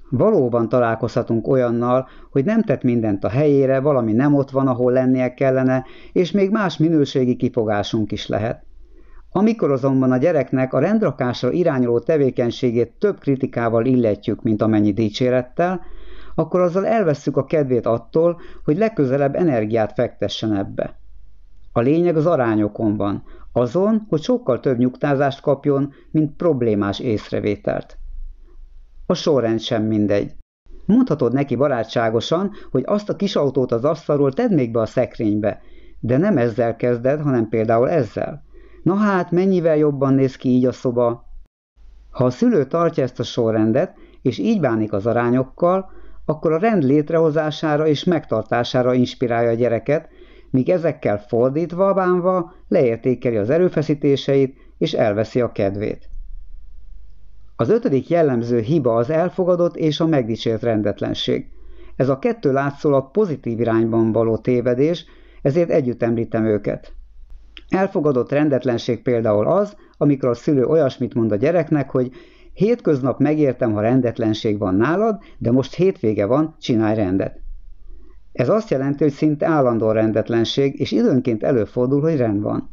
Valóban 0.09 0.69
találkozhatunk 0.69 1.47
olyannal, 1.47 2.07
hogy 2.31 2.45
nem 2.45 2.63
tett 2.63 2.83
mindent 2.83 3.23
a 3.23 3.29
helyére, 3.29 3.79
valami 3.79 4.13
nem 4.13 4.33
ott 4.33 4.49
van, 4.49 4.67
ahol 4.67 4.91
lennie 4.91 5.33
kellene, 5.33 5.85
és 6.11 6.31
még 6.31 6.51
más 6.51 6.77
minőségi 6.77 7.35
kifogásunk 7.35 8.11
is 8.11 8.27
lehet. 8.27 8.63
Amikor 9.31 9.71
azonban 9.71 10.11
a 10.11 10.17
gyereknek 10.17 10.73
a 10.73 10.79
rendrakásra 10.79 11.51
irányuló 11.51 11.99
tevékenységét 11.99 12.93
több 12.99 13.19
kritikával 13.19 13.85
illetjük, 13.85 14.41
mint 14.41 14.61
amennyi 14.61 14.93
dicsérettel, 14.93 15.81
akkor 16.35 16.59
azzal 16.59 16.85
elvesszük 16.85 17.37
a 17.37 17.45
kedvét 17.45 17.85
attól, 17.85 18.41
hogy 18.63 18.77
legközelebb 18.77 19.35
energiát 19.35 19.93
fektessen 19.93 20.55
ebbe. 20.55 21.00
A 21.71 21.79
lényeg 21.79 22.15
az 22.15 22.25
arányokon 22.25 22.97
van, 22.97 23.23
azon, 23.51 24.05
hogy 24.09 24.21
sokkal 24.21 24.59
több 24.59 24.77
nyugtázást 24.77 25.41
kapjon, 25.41 25.93
mint 26.11 26.35
problémás 26.35 26.99
észrevételt. 26.99 27.97
A 29.05 29.13
sorrend 29.13 29.59
sem 29.59 29.83
mindegy. 29.83 30.35
Mondhatod 30.85 31.33
neki 31.33 31.55
barátságosan, 31.55 32.51
hogy 32.71 32.83
azt 32.85 33.09
a 33.09 33.15
kis 33.15 33.35
autót 33.35 33.71
az 33.71 33.85
asztalról 33.85 34.33
tedd 34.33 34.53
még 34.53 34.71
be 34.71 34.79
a 34.79 34.85
szekrénybe, 34.85 35.61
de 35.99 36.17
nem 36.17 36.37
ezzel 36.37 36.75
kezded, 36.75 37.21
hanem 37.21 37.49
például 37.49 37.89
ezzel. 37.89 38.43
Na 38.83 38.95
hát, 38.95 39.31
mennyivel 39.31 39.77
jobban 39.77 40.13
néz 40.13 40.35
ki 40.35 40.49
így 40.49 40.65
a 40.65 40.71
szoba? 40.71 41.25
Ha 42.09 42.25
a 42.25 42.29
szülő 42.29 42.65
tartja 42.65 43.03
ezt 43.03 43.19
a 43.19 43.23
sorrendet, 43.23 43.95
és 44.21 44.37
így 44.37 44.59
bánik 44.59 44.93
az 44.93 45.05
arányokkal, 45.05 45.91
akkor 46.25 46.51
a 46.51 46.59
rend 46.59 46.83
létrehozására 46.83 47.87
és 47.87 48.03
megtartására 48.03 48.93
inspirálja 48.93 49.49
a 49.49 49.53
gyereket, 49.53 50.09
míg 50.51 50.69
ezekkel 50.69 51.19
fordítva 51.27 51.93
bánva 51.93 52.53
leértékeli 52.67 53.37
az 53.37 53.49
erőfeszítéseit 53.49 54.57
és 54.77 54.93
elveszi 54.93 55.41
a 55.41 55.51
kedvét. 55.51 56.09
Az 57.55 57.69
ötödik 57.69 58.09
jellemző 58.09 58.59
hiba 58.59 58.95
az 58.95 59.09
elfogadott 59.09 59.75
és 59.75 59.99
a 59.99 60.07
megdicsért 60.07 60.63
rendetlenség. 60.63 61.45
Ez 61.95 62.09
a 62.09 62.19
kettő 62.19 62.51
látszólag 62.51 63.11
pozitív 63.11 63.59
irányban 63.59 64.11
való 64.11 64.37
tévedés, 64.37 65.05
ezért 65.41 65.69
együtt 65.69 66.03
említem 66.03 66.45
őket. 66.45 66.93
Elfogadott 67.69 68.31
rendetlenség 68.31 69.01
például 69.01 69.47
az, 69.47 69.75
amikor 69.97 70.29
a 70.29 70.33
szülő 70.33 70.65
olyasmit 70.65 71.13
mond 71.13 71.31
a 71.31 71.35
gyereknek, 71.35 71.89
hogy 71.89 72.11
hétköznap 72.53 73.19
megértem, 73.19 73.73
ha 73.73 73.81
rendetlenség 73.81 74.57
van 74.57 74.75
nálad, 74.75 75.19
de 75.37 75.51
most 75.51 75.75
hétvége 75.75 76.25
van, 76.25 76.55
csinálj 76.59 76.95
rendet. 76.95 77.39
Ez 78.31 78.49
azt 78.49 78.69
jelenti, 78.69 79.03
hogy 79.03 79.13
szinte 79.13 79.47
állandó 79.47 79.91
rendetlenség, 79.91 80.79
és 80.79 80.91
időnként 80.91 81.43
előfordul, 81.43 82.01
hogy 82.01 82.17
rend 82.17 82.41
van. 82.41 82.69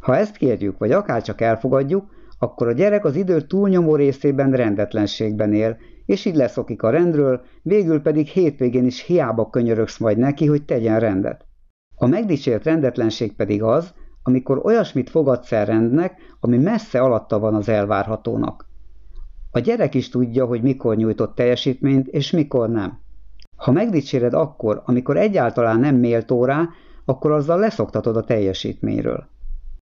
Ha 0.00 0.16
ezt 0.16 0.36
kérjük, 0.36 0.78
vagy 0.78 0.92
akárcsak 0.92 1.40
elfogadjuk, 1.40 2.04
akkor 2.38 2.68
a 2.68 2.72
gyerek 2.72 3.04
az 3.04 3.16
idő 3.16 3.40
túlnyomó 3.40 3.96
részében 3.96 4.50
rendetlenségben 4.52 5.52
él, 5.52 5.76
és 6.06 6.24
így 6.24 6.34
leszokik 6.34 6.82
a 6.82 6.90
rendről, 6.90 7.42
végül 7.62 8.00
pedig 8.00 8.26
hétvégén 8.26 8.84
is 8.84 9.04
hiába 9.04 9.50
könyörögsz 9.50 9.98
majd 9.98 10.18
neki, 10.18 10.46
hogy 10.46 10.64
tegyen 10.64 11.00
rendet. 11.00 11.46
A 11.94 12.06
megdicsért 12.06 12.64
rendetlenség 12.64 13.36
pedig 13.36 13.62
az, 13.62 13.94
amikor 14.22 14.60
olyasmit 14.64 15.10
fogadsz 15.10 15.52
el 15.52 15.64
rendnek, 15.64 16.36
ami 16.40 16.58
messze 16.58 17.00
alatta 17.00 17.38
van 17.38 17.54
az 17.54 17.68
elvárhatónak. 17.68 18.68
A 19.50 19.58
gyerek 19.58 19.94
is 19.94 20.08
tudja, 20.08 20.44
hogy 20.44 20.62
mikor 20.62 20.96
nyújtott 20.96 21.34
teljesítményt, 21.34 22.06
és 22.06 22.30
mikor 22.30 22.68
nem. 22.68 22.98
Ha 23.60 23.72
megdicséred 23.72 24.34
akkor, 24.34 24.82
amikor 24.84 25.16
egyáltalán 25.16 25.80
nem 25.80 25.96
méltó 25.96 26.44
rá, 26.44 26.68
akkor 27.04 27.30
azzal 27.30 27.58
leszoktatod 27.58 28.16
a 28.16 28.24
teljesítményről. 28.24 29.28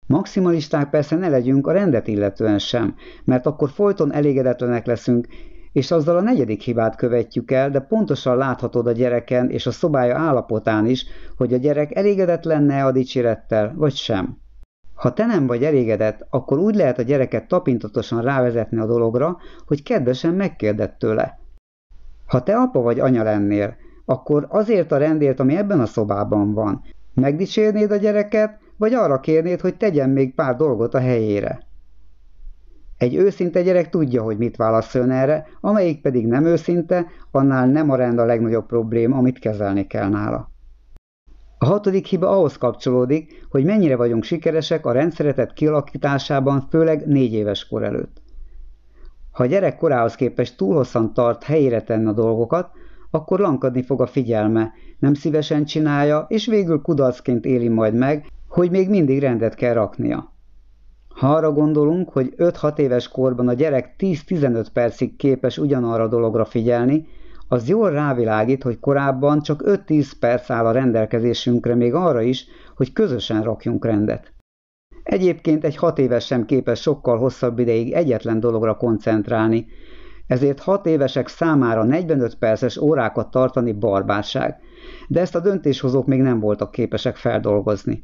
Maximalisták 0.07 0.89
persze 0.89 1.15
ne 1.15 1.29
legyünk 1.29 1.67
a 1.67 1.71
rendet 1.71 2.07
illetően 2.07 2.59
sem, 2.59 2.95
mert 3.23 3.45
akkor 3.45 3.69
folyton 3.69 4.13
elégedetlenek 4.13 4.85
leszünk, 4.85 5.27
és 5.71 5.91
azzal 5.91 6.17
a 6.17 6.21
negyedik 6.21 6.61
hibát 6.61 6.95
követjük 6.95 7.51
el, 7.51 7.69
de 7.69 7.79
pontosan 7.79 8.37
láthatod 8.37 8.87
a 8.87 8.91
gyereken 8.91 9.49
és 9.49 9.65
a 9.65 9.71
szobája 9.71 10.17
állapotán 10.17 10.85
is, 10.85 11.05
hogy 11.37 11.53
a 11.53 11.57
gyerek 11.57 11.95
elégedett 11.95 12.43
lenne 12.43 12.85
a 12.85 12.91
dicsérettel, 12.91 13.73
vagy 13.75 13.93
sem. 13.93 14.37
Ha 14.93 15.13
te 15.13 15.25
nem 15.25 15.47
vagy 15.47 15.63
elégedett, 15.63 16.27
akkor 16.29 16.57
úgy 16.57 16.75
lehet 16.75 16.97
a 16.97 17.01
gyereket 17.01 17.47
tapintatosan 17.47 18.21
rávezetni 18.21 18.79
a 18.79 18.85
dologra, 18.85 19.37
hogy 19.65 19.83
kedvesen 19.83 20.33
megkérdett 20.33 20.99
tőle. 20.99 21.44
Ha 22.25 22.43
te 22.43 22.55
apa 22.55 22.81
vagy 22.81 22.99
anya 22.99 23.23
lennél, 23.23 23.75
akkor 24.05 24.47
azért 24.49 24.91
a 24.91 24.97
rendért, 24.97 25.39
ami 25.39 25.55
ebben 25.55 25.79
a 25.79 25.85
szobában 25.85 26.53
van, 26.53 26.81
megdicsérnéd 27.13 27.91
a 27.91 27.95
gyereket, 27.95 28.59
vagy 28.77 28.93
arra 28.93 29.19
kérnéd, 29.19 29.61
hogy 29.61 29.77
tegyen 29.77 30.09
még 30.09 30.35
pár 30.35 30.55
dolgot 30.55 30.93
a 30.93 30.99
helyére. 30.99 31.63
Egy 32.97 33.15
őszinte 33.15 33.61
gyerek 33.61 33.89
tudja, 33.89 34.23
hogy 34.23 34.37
mit 34.37 34.55
válaszoljon 34.55 35.11
erre, 35.11 35.47
amelyik 35.61 36.01
pedig 36.01 36.27
nem 36.27 36.45
őszinte, 36.45 37.05
annál 37.31 37.67
nem 37.67 37.89
a 37.89 37.95
rend 37.95 38.19
a 38.19 38.25
legnagyobb 38.25 38.65
probléma, 38.65 39.17
amit 39.17 39.39
kezelni 39.39 39.87
kell 39.87 40.09
nála. 40.09 40.49
A 41.57 41.65
hatodik 41.65 42.05
hiba 42.05 42.29
ahhoz 42.29 42.57
kapcsolódik, 42.57 43.45
hogy 43.49 43.63
mennyire 43.63 43.95
vagyunk 43.95 44.23
sikeresek 44.23 44.85
a 44.85 44.91
rendszeretet 44.91 45.53
kialakításában, 45.53 46.67
főleg 46.69 47.07
négy 47.07 47.33
éves 47.33 47.67
kor 47.67 47.83
előtt. 47.83 48.21
Ha 49.35 49.43
a 49.43 49.47
gyerek 49.47 49.77
korához 49.77 50.15
képest 50.15 50.57
túl 50.57 50.75
hosszan 50.75 51.13
tart 51.13 51.43
helyére 51.43 51.81
tenni 51.81 52.07
a 52.07 52.13
dolgokat, 52.13 52.69
akkor 53.11 53.39
lankadni 53.39 53.83
fog 53.83 54.01
a 54.01 54.05
figyelme, 54.05 54.71
nem 54.99 55.13
szívesen 55.13 55.65
csinálja, 55.65 56.25
és 56.29 56.45
végül 56.45 56.81
kudarcként 56.81 57.45
éli 57.45 57.67
majd 57.67 57.93
meg, 57.93 58.27
hogy 58.47 58.71
még 58.71 58.89
mindig 58.89 59.19
rendet 59.19 59.55
kell 59.55 59.73
raknia. 59.73 60.33
Ha 61.07 61.33
arra 61.33 61.51
gondolunk, 61.51 62.09
hogy 62.09 62.33
5-6 62.37 62.77
éves 62.77 63.07
korban 63.07 63.47
a 63.47 63.53
gyerek 63.53 63.95
10-15 63.99 64.65
percig 64.73 65.15
képes 65.15 65.57
ugyanarra 65.57 66.03
a 66.03 66.07
dologra 66.07 66.45
figyelni, 66.45 67.07
az 67.47 67.69
jól 67.69 67.91
rávilágít, 67.91 68.63
hogy 68.63 68.79
korábban 68.79 69.41
csak 69.41 69.61
5-10 69.65 70.11
perc 70.19 70.49
áll 70.49 70.65
a 70.65 70.71
rendelkezésünkre 70.71 71.75
még 71.75 71.93
arra 71.93 72.21
is, 72.21 72.45
hogy 72.75 72.93
közösen 72.93 73.43
rakjunk 73.43 73.85
rendet. 73.85 74.33
Egyébként 75.05 75.63
egy 75.63 75.75
6 75.75 75.99
éves 75.99 76.25
sem 76.25 76.45
képes 76.45 76.81
sokkal 76.81 77.17
hosszabb 77.17 77.59
ideig 77.59 77.91
egyetlen 77.91 78.39
dologra 78.39 78.75
koncentrálni, 78.75 79.65
ezért 80.27 80.59
6 80.59 80.85
évesek 80.85 81.27
számára 81.27 81.83
45 81.83 82.35
perces 82.35 82.77
órákat 82.77 83.31
tartani 83.31 83.71
barbárság, 83.71 84.59
de 85.07 85.19
ezt 85.19 85.35
a 85.35 85.39
döntéshozók 85.39 86.05
még 86.05 86.21
nem 86.21 86.39
voltak 86.39 86.71
képesek 86.71 87.15
feldolgozni. 87.15 88.03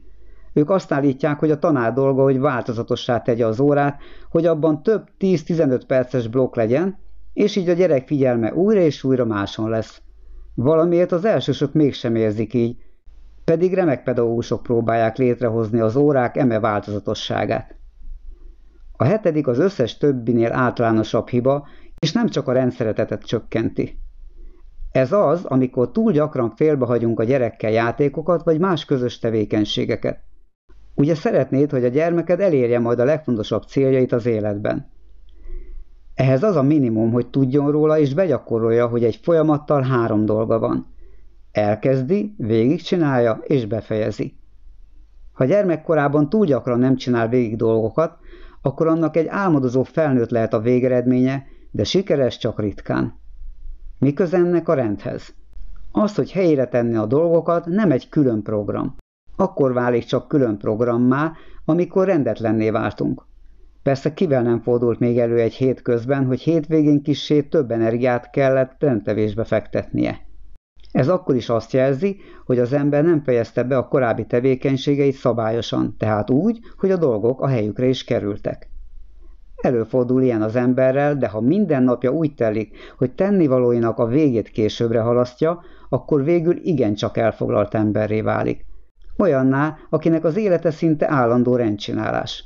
Ők 0.53 0.69
azt 0.69 0.91
állítják, 0.91 1.39
hogy 1.39 1.51
a 1.51 1.59
tanár 1.59 1.93
dolga, 1.93 2.23
hogy 2.23 2.39
változatossá 2.39 3.21
tegye 3.21 3.45
az 3.45 3.59
órát, 3.59 4.01
hogy 4.29 4.45
abban 4.45 4.83
több 4.83 5.07
10-15 5.19 5.81
perces 5.87 6.27
blokk 6.27 6.55
legyen, 6.55 6.97
és 7.33 7.55
így 7.55 7.69
a 7.69 7.73
gyerek 7.73 8.07
figyelme 8.07 8.53
újra 8.53 8.79
és 8.79 9.03
újra 9.03 9.25
máson 9.25 9.69
lesz. 9.69 10.01
Valamiért 10.55 11.11
az 11.11 11.25
elsősök 11.25 11.73
mégsem 11.73 12.15
érzik 12.15 12.53
így, 12.53 12.77
pedig 13.43 13.73
remek 13.73 14.03
pedagógusok 14.03 14.63
próbálják 14.63 15.17
létrehozni 15.17 15.79
az 15.79 15.95
órák 15.95 16.37
eme 16.37 16.59
változatosságát. 16.59 17.75
A 18.97 19.03
hetedik 19.03 19.47
az 19.47 19.59
összes 19.59 19.97
többinél 19.97 20.51
általánosabb 20.51 21.27
hiba, 21.27 21.67
és 21.99 22.11
nem 22.11 22.27
csak 22.27 22.47
a 22.47 22.51
rendszeretetet 22.51 23.23
csökkenti. 23.23 23.99
Ez 24.91 25.11
az, 25.11 25.45
amikor 25.45 25.91
túl 25.91 26.11
gyakran 26.11 26.49
félbehagyunk 26.55 27.19
a 27.19 27.23
gyerekkel 27.23 27.71
játékokat 27.71 28.43
vagy 28.43 28.59
más 28.59 28.85
közös 28.85 29.19
tevékenységeket. 29.19 30.19
Ugye 30.95 31.15
szeretnéd, 31.15 31.71
hogy 31.71 31.83
a 31.83 31.87
gyermeked 31.87 32.39
elérje 32.39 32.79
majd 32.79 32.99
a 32.99 33.03
legfontosabb 33.03 33.63
céljait 33.63 34.11
az 34.11 34.25
életben. 34.25 34.89
Ehhez 36.13 36.43
az 36.43 36.55
a 36.55 36.61
minimum, 36.61 37.11
hogy 37.11 37.27
tudjon 37.27 37.71
róla 37.71 37.99
és 37.99 38.13
begyakorolja, 38.13 38.87
hogy 38.87 39.03
egy 39.03 39.15
folyamattal 39.15 39.81
három 39.81 40.25
dolga 40.25 40.59
van. 40.59 40.87
Elkezdi, 41.51 42.33
végigcsinálja 42.37 43.41
és 43.43 43.65
befejezi. 43.65 44.35
Ha 45.31 45.45
gyermekkorában 45.45 46.29
túl 46.29 46.45
gyakran 46.45 46.79
nem 46.79 46.95
csinál 46.95 47.29
végig 47.29 47.55
dolgokat, 47.55 48.17
akkor 48.61 48.87
annak 48.87 49.17
egy 49.17 49.27
álmodozó 49.27 49.83
felnőtt 49.83 50.29
lehet 50.29 50.53
a 50.53 50.59
végeredménye, 50.59 51.45
de 51.71 51.83
sikeres 51.83 52.37
csak 52.37 52.59
ritkán. 52.59 53.19
Mi 53.99 54.13
ennek 54.31 54.67
a 54.67 54.73
rendhez? 54.73 55.33
Az, 55.91 56.15
hogy 56.15 56.31
helyére 56.31 56.67
tenni 56.67 56.95
a 56.95 57.05
dolgokat, 57.05 57.65
nem 57.65 57.91
egy 57.91 58.09
külön 58.09 58.41
program. 58.41 58.95
Akkor 59.35 59.73
válik 59.73 60.03
csak 60.03 60.27
külön 60.27 60.57
programmá, 60.57 61.31
amikor 61.65 62.05
rendetlenné 62.05 62.69
váltunk. 62.69 63.25
Persze 63.83 64.13
kivel 64.13 64.41
nem 64.41 64.61
fordult 64.61 64.99
még 64.99 65.19
elő 65.19 65.39
egy 65.39 65.53
hét 65.53 65.81
közben, 65.81 66.25
hogy 66.25 66.39
hétvégén 66.39 67.01
kissé 67.01 67.41
több 67.41 67.71
energiát 67.71 68.29
kellett 68.29 68.75
rendtevésbe 68.79 69.43
fektetnie. 69.43 70.29
Ez 70.91 71.07
akkor 71.07 71.35
is 71.35 71.49
azt 71.49 71.71
jelzi, 71.73 72.19
hogy 72.45 72.59
az 72.59 72.73
ember 72.73 73.03
nem 73.03 73.23
fejezte 73.23 73.63
be 73.63 73.77
a 73.77 73.87
korábbi 73.87 74.25
tevékenységeit 74.25 75.15
szabályosan, 75.15 75.95
tehát 75.97 76.29
úgy, 76.29 76.59
hogy 76.77 76.91
a 76.91 76.97
dolgok 76.97 77.41
a 77.41 77.47
helyükre 77.47 77.85
is 77.85 78.03
kerültek. 78.03 78.69
Előfordul 79.61 80.21
ilyen 80.21 80.41
az 80.41 80.55
emberrel, 80.55 81.15
de 81.15 81.27
ha 81.27 81.41
minden 81.41 81.83
napja 81.83 82.11
úgy 82.11 82.33
telik, 82.33 82.77
hogy 82.97 83.11
tennivalóinak 83.11 83.97
a 83.97 84.05
végét 84.05 84.49
későbbre 84.49 84.99
halasztja, 84.99 85.61
akkor 85.89 86.23
végül 86.23 86.57
igencsak 86.63 87.17
elfoglalt 87.17 87.73
emberré 87.73 88.21
válik. 88.21 88.65
Olyanná, 89.17 89.77
akinek 89.89 90.23
az 90.23 90.37
élete 90.37 90.71
szinte 90.71 91.11
állandó 91.11 91.55
rendcsinálás. 91.55 92.43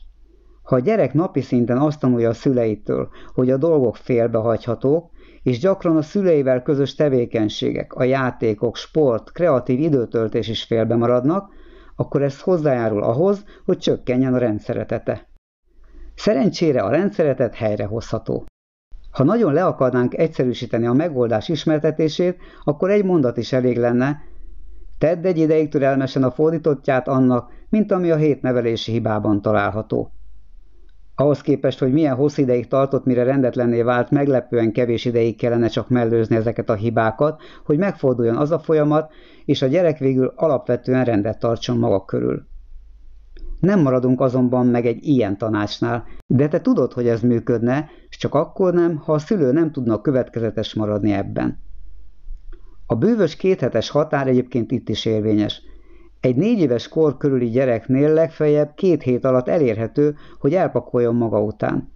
Ha 0.63 0.75
a 0.75 0.79
gyerek 0.79 1.13
napi 1.13 1.41
szinten 1.41 1.77
azt 1.77 1.99
tanulja 1.99 2.29
a 2.29 2.33
szüleitől, 2.33 3.09
hogy 3.33 3.49
a 3.49 3.57
dolgok 3.57 3.95
félbehagyhatók, 3.95 5.09
és 5.45 5.59
gyakran 5.59 5.97
a 5.97 6.01
szüleivel 6.01 6.61
közös 6.61 6.95
tevékenységek, 6.95 7.93
a 7.93 8.03
játékok, 8.03 8.75
sport, 8.75 9.31
kreatív 9.31 9.79
időtöltés 9.79 10.47
is 10.47 10.63
félbe 10.63 10.95
maradnak, 10.95 11.53
akkor 11.95 12.21
ez 12.21 12.41
hozzájárul 12.41 13.03
ahhoz, 13.03 13.45
hogy 13.65 13.77
csökkenjen 13.77 14.33
a 14.33 14.37
rendszeretete. 14.37 15.27
Szerencsére 16.15 16.81
a 16.81 16.89
rendszeretet 16.89 17.55
helyrehozható. 17.55 18.45
Ha 19.11 19.23
nagyon 19.23 19.53
le 19.53 19.65
akarnánk 19.65 20.17
egyszerűsíteni 20.17 20.85
a 20.85 20.93
megoldás 20.93 21.49
ismertetését, 21.49 22.37
akkor 22.63 22.89
egy 22.89 23.03
mondat 23.03 23.37
is 23.37 23.53
elég 23.53 23.77
lenne, 23.77 24.21
tedd 24.97 25.25
egy 25.25 25.37
ideig 25.37 25.69
türelmesen 25.69 26.23
a 26.23 26.31
fordítottját 26.31 27.07
annak, 27.07 27.51
mint 27.69 27.91
ami 27.91 28.11
a 28.11 28.15
hét 28.15 28.41
nevelési 28.41 28.91
hibában 28.91 29.41
található. 29.41 30.11
Ahhoz 31.15 31.41
képest, 31.41 31.79
hogy 31.79 31.91
milyen 31.91 32.15
hosszú 32.15 32.41
ideig 32.41 32.67
tartott, 32.67 33.05
mire 33.05 33.23
rendetlenné 33.23 33.81
vált, 33.81 34.11
meglepően 34.11 34.71
kevés 34.71 35.05
ideig 35.05 35.37
kellene 35.37 35.67
csak 35.67 35.89
mellőzni 35.89 36.35
ezeket 36.35 36.69
a 36.69 36.73
hibákat, 36.73 37.41
hogy 37.65 37.77
megforduljon 37.77 38.35
az 38.35 38.51
a 38.51 38.59
folyamat, 38.59 39.11
és 39.45 39.61
a 39.61 39.67
gyerek 39.67 39.97
végül 39.97 40.33
alapvetően 40.35 41.05
rendet 41.05 41.39
tartson 41.39 41.77
maga 41.77 42.05
körül. 42.05 42.47
Nem 43.59 43.81
maradunk 43.81 44.21
azonban 44.21 44.67
meg 44.67 44.85
egy 44.85 45.07
ilyen 45.07 45.37
tanácsnál, 45.37 46.03
de 46.27 46.47
te 46.47 46.61
tudod, 46.61 46.93
hogy 46.93 47.07
ez 47.07 47.21
működne, 47.21 47.89
és 48.09 48.17
csak 48.17 48.33
akkor 48.33 48.73
nem, 48.73 48.95
ha 48.95 49.13
a 49.13 49.19
szülő 49.19 49.51
nem 49.51 49.71
tudna 49.71 50.01
következetes 50.01 50.73
maradni 50.73 51.11
ebben. 51.11 51.63
A 52.85 52.95
bővös 52.95 53.35
kéthetes 53.35 53.89
határ 53.89 54.27
egyébként 54.27 54.71
itt 54.71 54.89
is 54.89 55.05
érvényes– 55.05 55.61
egy 56.25 56.35
négy 56.35 56.59
éves 56.59 56.87
kor 56.87 57.17
körüli 57.17 57.49
gyereknél 57.49 58.13
legfeljebb 58.13 58.73
két 58.75 59.01
hét 59.01 59.25
alatt 59.25 59.47
elérhető, 59.47 60.15
hogy 60.39 60.53
elpakoljon 60.53 61.15
maga 61.15 61.41
után. 61.41 61.91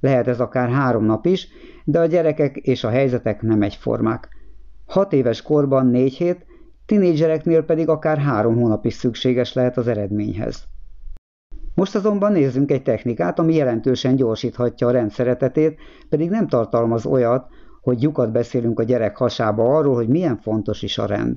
Lehet 0.00 0.28
ez 0.28 0.40
akár 0.40 0.68
három 0.68 1.04
nap 1.04 1.26
is, 1.26 1.48
de 1.84 2.00
a 2.00 2.06
gyerekek 2.06 2.56
és 2.56 2.84
a 2.84 2.88
helyzetek 2.88 3.42
nem 3.42 3.62
egyformák. 3.62 4.28
Hat 4.86 5.12
éves 5.12 5.42
korban 5.42 5.86
négy 5.86 6.14
hét, 6.14 6.46
tinédzsereknél 6.86 7.62
pedig 7.62 7.88
akár 7.88 8.18
három 8.18 8.56
hónap 8.56 8.84
is 8.84 8.94
szükséges 8.94 9.52
lehet 9.52 9.76
az 9.76 9.86
eredményhez. 9.86 10.64
Most 11.74 11.94
azonban 11.94 12.32
nézzünk 12.32 12.70
egy 12.70 12.82
technikát, 12.82 13.38
ami 13.38 13.54
jelentősen 13.54 14.16
gyorsíthatja 14.16 14.86
a 14.86 14.90
rendszeretetét, 14.90 15.78
pedig 16.08 16.30
nem 16.30 16.48
tartalmaz 16.48 17.06
olyat, 17.06 17.46
hogy 17.82 18.02
lyukat 18.02 18.32
beszélünk 18.32 18.78
a 18.78 18.82
gyerek 18.82 19.16
hasába 19.16 19.76
arról, 19.76 19.94
hogy 19.94 20.08
milyen 20.08 20.36
fontos 20.36 20.82
is 20.82 20.98
a 20.98 21.06
rend. 21.06 21.36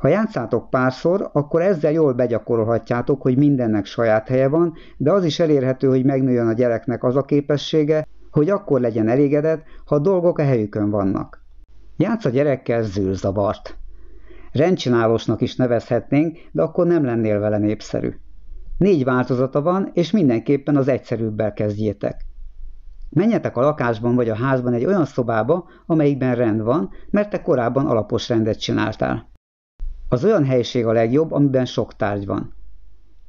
Ha 0.00 0.08
játszátok 0.08 0.70
párszor, 0.70 1.30
akkor 1.32 1.62
ezzel 1.62 1.92
jól 1.92 2.12
begyakorolhatjátok, 2.12 3.22
hogy 3.22 3.36
mindennek 3.36 3.84
saját 3.84 4.28
helye 4.28 4.48
van, 4.48 4.74
de 4.96 5.12
az 5.12 5.24
is 5.24 5.40
elérhető, 5.40 5.88
hogy 5.88 6.04
megnőjön 6.04 6.46
a 6.46 6.52
gyereknek 6.52 7.04
az 7.04 7.16
a 7.16 7.22
képessége, 7.22 8.06
hogy 8.30 8.50
akkor 8.50 8.80
legyen 8.80 9.08
elégedett, 9.08 9.62
ha 9.84 9.94
a 9.94 9.98
dolgok 9.98 10.38
a 10.38 10.42
helyükön 10.42 10.90
vannak. 10.90 11.42
Játsz 11.96 12.24
a 12.24 12.30
gyerekkel 12.30 12.82
zűrzavart. 12.82 13.76
Rendcsinálósnak 14.52 15.40
is 15.40 15.56
nevezhetnénk, 15.56 16.38
de 16.52 16.62
akkor 16.62 16.86
nem 16.86 17.04
lennél 17.04 17.38
vele 17.38 17.58
népszerű. 17.58 18.10
Négy 18.78 19.04
változata 19.04 19.62
van, 19.62 19.90
és 19.92 20.10
mindenképpen 20.10 20.76
az 20.76 20.88
egyszerűbbel 20.88 21.52
kezdjétek. 21.52 22.20
Menjetek 23.10 23.56
a 23.56 23.60
lakásban 23.60 24.14
vagy 24.14 24.28
a 24.28 24.36
házban 24.36 24.72
egy 24.72 24.84
olyan 24.84 25.04
szobába, 25.04 25.68
amelyikben 25.86 26.34
rend 26.34 26.62
van, 26.62 26.90
mert 27.10 27.30
te 27.30 27.42
korábban 27.42 27.86
alapos 27.86 28.28
rendet 28.28 28.60
csináltál. 28.60 29.28
Az 30.12 30.24
olyan 30.24 30.44
helység 30.44 30.86
a 30.86 30.92
legjobb, 30.92 31.32
amiben 31.32 31.64
sok 31.64 31.96
tárgy 31.96 32.26
van. 32.26 32.54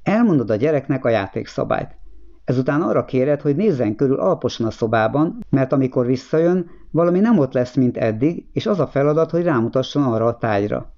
Elmondod 0.04 0.50
a 0.50 0.56
gyereknek 0.56 1.06
a 1.06 1.10
játékszabályt. 1.10 1.96
Ezután 2.44 2.82
arra 2.82 3.06
kéred, 3.06 3.41
hogy 3.41 3.56
nézzen 3.56 3.96
körül 3.96 4.20
alaposan 4.20 4.67
a 4.67 4.72
szobában, 4.72 5.46
mert 5.50 5.72
amikor 5.72 6.06
visszajön, 6.06 6.70
valami 6.91 7.20
nem 7.20 7.38
ott 7.38 7.54
lesz, 7.54 7.76
mint 7.76 7.98
eddig, 7.98 8.46
és 8.54 8.65
az 8.65 8.80
a 8.80 8.88
feladat, 8.88 9.32
hogy 9.32 9.44
rámutasson 9.44 10.04
arra 10.04 10.26
a 10.26 10.38
tárgyra. 10.38 10.94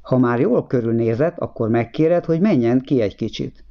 Ha 0.00 0.18
már 0.18 0.40
jól 0.40 0.66
körülnézett, 0.66 1.38
akkor 1.38 1.68
megkéred, 1.68 2.24
hogy 2.24 2.40
menjen 2.40 2.80
ki 2.80 3.00
egy 3.00 3.14
kicsit. 3.14 3.64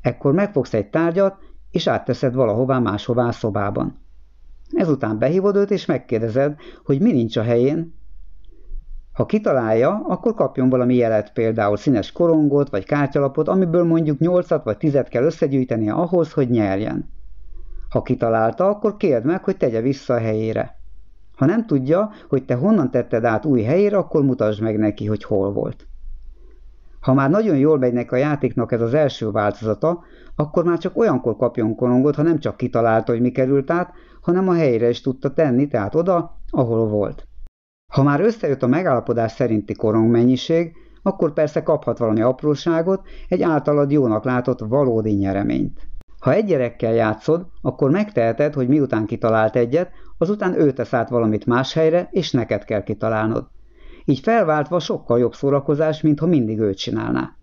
Ekkor 0.00 0.32
megfogsz 0.32 0.74
egy 0.74 0.90
tárgyat, 0.90 1.36
és 1.70 1.86
átteszed 1.86 2.34
valahová 2.34 2.78
máshová 2.78 3.26
a 3.26 3.32
szobában. 3.32 3.98
Ezután 4.70 5.18
behívod 5.18 5.56
őt, 5.56 5.70
és 5.70 5.86
megkérdezed, 5.86 6.56
hogy 6.84 7.00
mi 7.00 7.12
nincs 7.12 7.36
a 7.36 7.42
helyén, 7.42 7.94
ha 9.12 9.26
kitalálja, 9.26 10.04
akkor 10.06 10.34
kapjon 10.34 10.68
valami 10.68 10.94
jelet, 10.94 11.32
például 11.32 11.76
színes 11.76 12.12
korongot 12.12 12.70
vagy 12.70 12.84
kártyalapot, 12.84 13.48
amiből 13.48 13.84
mondjuk 13.84 14.18
8 14.18 14.48
vagy 14.64 14.76
10 14.76 15.02
kell 15.08 15.24
összegyűjtenie 15.24 15.92
ahhoz, 15.92 16.32
hogy 16.32 16.50
nyerjen. 16.50 17.10
Ha 17.88 18.02
kitalálta, 18.02 18.68
akkor 18.68 18.96
kérd 18.96 19.24
meg, 19.24 19.44
hogy 19.44 19.56
tegye 19.56 19.80
vissza 19.80 20.14
a 20.14 20.18
helyére. 20.18 20.76
Ha 21.36 21.46
nem 21.46 21.66
tudja, 21.66 22.10
hogy 22.28 22.44
te 22.44 22.54
honnan 22.54 22.90
tetted 22.90 23.24
át 23.24 23.44
új 23.44 23.62
helyére, 23.62 23.96
akkor 23.96 24.22
mutasd 24.22 24.62
meg 24.62 24.78
neki, 24.78 25.06
hogy 25.06 25.24
hol 25.24 25.52
volt. 25.52 25.86
Ha 27.00 27.14
már 27.14 27.30
nagyon 27.30 27.56
jól 27.56 27.78
megy 27.78 27.92
neki 27.92 28.14
a 28.14 28.16
játéknak 28.16 28.72
ez 28.72 28.80
az 28.80 28.94
első 28.94 29.30
változata, 29.30 30.02
akkor 30.36 30.64
már 30.64 30.78
csak 30.78 30.96
olyankor 30.96 31.36
kapjon 31.36 31.74
korongot, 31.74 32.14
ha 32.14 32.22
nem 32.22 32.38
csak 32.38 32.56
kitalálta, 32.56 33.12
hogy 33.12 33.20
mi 33.20 33.30
került 33.30 33.70
át, 33.70 33.92
hanem 34.20 34.48
a 34.48 34.54
helyére 34.54 34.88
is 34.88 35.00
tudta 35.00 35.32
tenni, 35.32 35.68
tehát 35.68 35.94
oda, 35.94 36.36
ahol 36.50 36.88
volt. 36.88 37.26
Ha 37.92 38.02
már 38.02 38.20
összejött 38.20 38.62
a 38.62 38.66
megállapodás 38.66 39.32
szerinti 39.32 39.74
korongmennyiség, 39.74 40.72
akkor 41.02 41.32
persze 41.32 41.62
kaphat 41.62 41.98
valami 41.98 42.20
apróságot, 42.20 43.06
egy 43.28 43.42
általad 43.42 43.90
jónak 43.90 44.24
látott 44.24 44.60
valódi 44.60 45.12
nyereményt. 45.12 45.80
Ha 46.18 46.32
egy 46.32 46.44
gyerekkel 46.44 46.92
játszod, 46.92 47.46
akkor 47.62 47.90
megteheted, 47.90 48.54
hogy 48.54 48.68
miután 48.68 49.06
kitalált 49.06 49.56
egyet, 49.56 49.90
azután 50.18 50.60
ő 50.60 50.72
tesz 50.72 50.92
át 50.92 51.08
valamit 51.08 51.46
más 51.46 51.72
helyre, 51.72 52.08
és 52.10 52.30
neked 52.30 52.64
kell 52.64 52.82
kitalálnod. 52.82 53.46
Így 54.04 54.18
felváltva 54.18 54.78
sokkal 54.78 55.18
jobb 55.18 55.34
szórakozás, 55.34 56.00
mint 56.00 56.20
ha 56.20 56.26
mindig 56.26 56.58
őt 56.58 56.76
csinálná. 56.76 57.36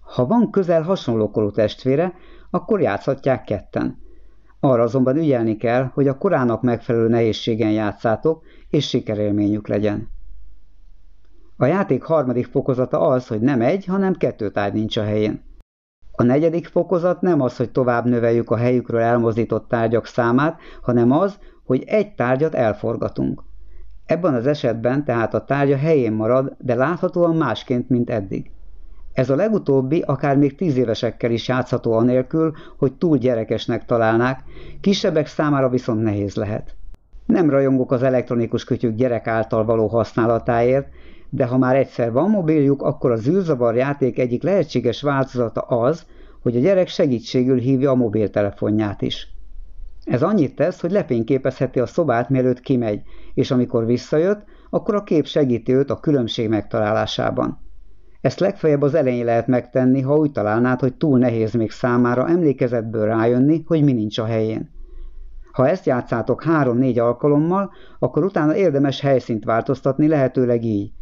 Ha 0.00 0.26
van 0.26 0.50
közel 0.50 0.82
hasonló 0.82 1.30
korú 1.30 1.50
testvére, 1.50 2.14
akkor 2.50 2.80
játszhatják 2.80 3.44
ketten. 3.44 3.98
Arra 4.60 4.82
azonban 4.82 5.16
ügyelni 5.16 5.56
kell, 5.56 5.90
hogy 5.94 6.08
a 6.08 6.18
korának 6.18 6.62
megfelelő 6.62 7.08
nehézségen 7.08 7.70
játszátok, 7.70 8.42
és 8.72 8.88
sikerélményük 8.88 9.68
legyen. 9.68 10.08
A 11.56 11.66
játék 11.66 12.02
harmadik 12.02 12.46
fokozata 12.46 13.00
az, 13.00 13.26
hogy 13.26 13.40
nem 13.40 13.60
egy, 13.60 13.84
hanem 13.84 14.14
kettő 14.14 14.50
tárgy 14.50 14.72
nincs 14.72 14.96
a 14.96 15.02
helyén. 15.02 15.42
A 16.12 16.22
negyedik 16.22 16.66
fokozat 16.66 17.20
nem 17.20 17.40
az, 17.40 17.56
hogy 17.56 17.70
tovább 17.70 18.04
növeljük 18.04 18.50
a 18.50 18.56
helyükről 18.56 19.00
elmozdított 19.00 19.68
tárgyak 19.68 20.06
számát, 20.06 20.60
hanem 20.82 21.10
az, 21.10 21.38
hogy 21.64 21.82
egy 21.86 22.14
tárgyat 22.14 22.54
elforgatunk. 22.54 23.42
Ebben 24.06 24.34
az 24.34 24.46
esetben 24.46 25.04
tehát 25.04 25.34
a 25.34 25.44
tárgya 25.44 25.76
helyén 25.76 26.12
marad, 26.12 26.56
de 26.58 26.74
láthatóan 26.74 27.36
másként, 27.36 27.88
mint 27.88 28.10
eddig. 28.10 28.50
Ez 29.12 29.30
a 29.30 29.36
legutóbbi 29.36 30.00
akár 30.00 30.36
még 30.36 30.54
tíz 30.54 30.76
évesekkel 30.76 31.30
is 31.30 31.48
játszható 31.48 31.92
anélkül, 31.92 32.52
hogy 32.78 32.92
túl 32.92 33.18
gyerekesnek 33.18 33.84
találnák, 33.84 34.44
kisebbek 34.80 35.26
számára 35.26 35.68
viszont 35.68 36.02
nehéz 36.02 36.34
lehet. 36.34 36.76
Nem 37.32 37.50
rajongok 37.50 37.92
az 37.92 38.02
elektronikus 38.02 38.64
kütyük 38.64 38.94
gyerek 38.94 39.26
által 39.26 39.64
való 39.64 39.86
használatáért, 39.86 40.88
de 41.28 41.44
ha 41.44 41.58
már 41.58 41.76
egyszer 41.76 42.12
van 42.12 42.30
mobiljuk, 42.30 42.82
akkor 42.82 43.10
a 43.10 43.16
zűrzavar 43.16 43.74
játék 43.74 44.18
egyik 44.18 44.42
lehetséges 44.42 45.02
változata 45.02 45.60
az, 45.60 46.06
hogy 46.42 46.56
a 46.56 46.60
gyerek 46.60 46.88
segítségül 46.88 47.58
hívja 47.58 47.90
a 47.90 47.94
mobiltelefonját 47.94 49.02
is. 49.02 49.28
Ez 50.04 50.22
annyit 50.22 50.54
tesz, 50.54 50.80
hogy 50.80 50.90
lefényképezheti 50.90 51.80
a 51.80 51.86
szobát, 51.86 52.28
mielőtt 52.28 52.60
kimegy, 52.60 53.02
és 53.34 53.50
amikor 53.50 53.86
visszajött, 53.86 54.44
akkor 54.70 54.94
a 54.94 55.02
kép 55.02 55.26
segíti 55.26 55.72
őt 55.72 55.90
a 55.90 56.00
különbség 56.00 56.48
megtalálásában. 56.48 57.60
Ezt 58.20 58.40
legfeljebb 58.40 58.82
az 58.82 58.94
elején 58.94 59.24
lehet 59.24 59.46
megtenni, 59.46 60.00
ha 60.00 60.16
úgy 60.16 60.32
találnád, 60.32 60.80
hogy 60.80 60.94
túl 60.94 61.18
nehéz 61.18 61.52
még 61.52 61.70
számára 61.70 62.28
emlékezetből 62.28 63.04
rájönni, 63.06 63.62
hogy 63.66 63.84
mi 63.84 63.92
nincs 63.92 64.18
a 64.18 64.24
helyén. 64.24 64.70
Ha 65.52 65.68
ezt 65.68 65.86
játszátok 65.86 66.42
három-négy 66.42 66.98
alkalommal, 66.98 67.72
akkor 67.98 68.24
utána 68.24 68.56
érdemes 68.56 69.00
helyszínt 69.00 69.44
változtatni, 69.44 70.08
lehetőleg 70.08 70.64
így. 70.64 70.92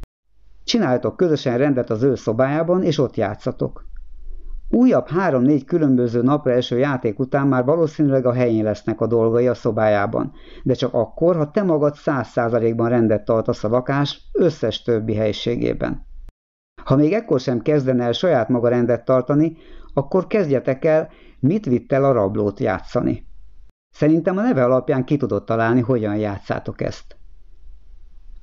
Csináljatok 0.65 1.17
közösen 1.17 1.59
rendet 1.59 1.91
az 1.91 2.03
ő 2.03 2.15
szobájában, 2.15 2.83
és 2.83 2.99
ott 2.99 3.17
játszatok. 3.17 3.89
Újabb 4.69 5.09
három-négy 5.09 5.65
különböző 5.65 6.23
napra 6.23 6.53
eső 6.53 6.79
játék 6.79 7.19
után 7.19 7.47
már 7.47 7.65
valószínűleg 7.65 8.27
a 8.27 8.33
helyén 8.33 8.65
lesznek 8.65 9.01
a 9.01 9.07
dolgai 9.07 9.49
a 9.49 9.55
szobájában, 9.55 10.33
de 10.63 10.75
csak 10.75 10.95
akkor, 10.95 11.37
ha 11.37 11.51
te 11.51 11.63
magad 11.63 11.95
száz 11.95 12.29
százalékban 12.29 12.89
rendet 12.89 13.25
tartasz 13.25 13.65
a 13.65 13.69
lakás 13.69 14.31
összes 14.33 14.83
többi 14.83 15.15
helységében. 15.15 16.07
Ha 16.85 16.97
még 16.97 17.13
ekkor 17.13 17.41
sem 17.41 17.61
kezdene 17.61 18.05
el 18.05 18.13
saját 18.13 18.49
maga 18.49 18.69
rendet 18.69 19.05
tartani, 19.05 19.57
akkor 19.95 20.27
kezdjetek 20.27 20.85
el, 20.85 21.09
mit 21.41 21.67
vitt 21.67 21.93
el 21.93 22.05
a 22.05 22.13
rablót 22.13 22.61
játszani. 22.61 23.29
Szerintem 23.91 24.37
a 24.37 24.43
neve 24.43 24.65
alapján 24.65 25.05
ki 25.05 25.17
tudod 25.17 25.45
találni, 25.45 25.81
hogyan 25.81 26.17
játszátok 26.17 26.81
ezt. 26.81 27.17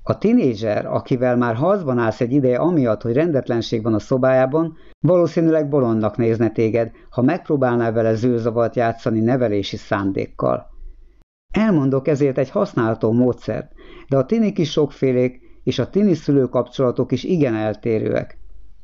A 0.03 0.17
tinédzser, 0.17 0.85
akivel 0.85 1.37
már 1.37 1.55
harcban 1.55 1.97
állsz 1.97 2.21
egy 2.21 2.31
ideje 2.31 2.57
amiatt, 2.57 3.01
hogy 3.01 3.13
rendetlenség 3.13 3.83
van 3.83 3.93
a 3.93 3.99
szobájában, 3.99 4.77
valószínűleg 4.99 5.69
bolondnak 5.69 6.17
nézne 6.17 6.49
téged, 6.49 6.91
ha 7.09 7.21
megpróbálnál 7.21 7.91
vele 7.91 8.15
zőzavart 8.15 8.75
játszani 8.75 9.19
nevelési 9.19 9.77
szándékkal. 9.77 10.67
Elmondok 11.53 12.07
ezért 12.07 12.37
egy 12.37 12.49
használható 12.49 13.11
módszert, 13.11 13.71
de 14.09 14.17
a 14.17 14.25
tinik 14.25 14.57
is 14.57 14.71
sokfélék, 14.71 15.41
és 15.63 15.79
a 15.79 15.89
tini 15.89 16.13
szülő 16.13 16.45
kapcsolatok 16.45 17.11
is 17.11 17.23
igen 17.23 17.55
eltérőek. 17.55 18.37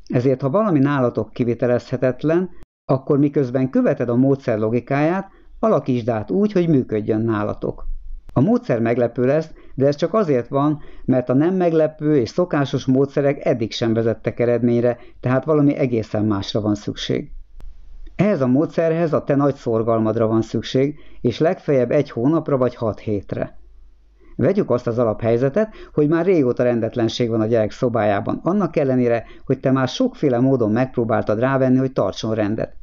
Ezért, 0.06 0.40
ha 0.40 0.50
valami 0.50 0.78
nálatok 0.78 1.32
kivitelezhetetlen, 1.32 2.50
akkor 2.84 3.18
miközben 3.18 3.70
követed 3.70 4.08
a 4.08 4.16
módszer 4.16 4.58
logikáját, 4.58 5.30
alakítsd 5.58 6.08
át 6.08 6.30
úgy, 6.30 6.52
hogy 6.52 6.68
működjön 6.68 7.20
nálatok. 7.20 7.86
A 8.32 8.40
módszer 8.40 8.80
meglepő 8.80 9.24
lesz, 9.24 9.50
de 9.74 9.86
ez 9.86 9.96
csak 9.96 10.14
azért 10.14 10.48
van, 10.48 10.82
mert 11.04 11.28
a 11.28 11.34
nem 11.34 11.54
meglepő 11.54 12.16
és 12.16 12.28
szokásos 12.28 12.84
módszerek 12.86 13.44
eddig 13.44 13.72
sem 13.72 13.94
vezettek 13.94 14.40
eredményre, 14.40 14.98
tehát 15.20 15.44
valami 15.44 15.74
egészen 15.74 16.24
másra 16.24 16.60
van 16.60 16.74
szükség. 16.74 17.30
Ehhez 18.16 18.40
a 18.40 18.46
módszerhez 18.46 19.12
a 19.12 19.24
te 19.24 19.34
nagy 19.34 19.54
szorgalmadra 19.54 20.26
van 20.26 20.42
szükség, 20.42 20.98
és 21.20 21.38
legfeljebb 21.38 21.90
egy 21.90 22.10
hónapra 22.10 22.56
vagy 22.56 22.74
hat 22.74 22.98
hétre. 22.98 23.58
Vegyük 24.36 24.70
azt 24.70 24.86
az 24.86 24.98
alaphelyzetet, 24.98 25.74
hogy 25.92 26.08
már 26.08 26.24
régóta 26.24 26.62
rendetlenség 26.62 27.28
van 27.28 27.40
a 27.40 27.46
gyerek 27.46 27.70
szobájában, 27.70 28.40
annak 28.42 28.76
ellenére, 28.76 29.24
hogy 29.44 29.60
te 29.60 29.70
már 29.70 29.88
sokféle 29.88 30.40
módon 30.40 30.72
megpróbáltad 30.72 31.38
rávenni, 31.38 31.76
hogy 31.76 31.92
tartson 31.92 32.34
rendet. 32.34 32.76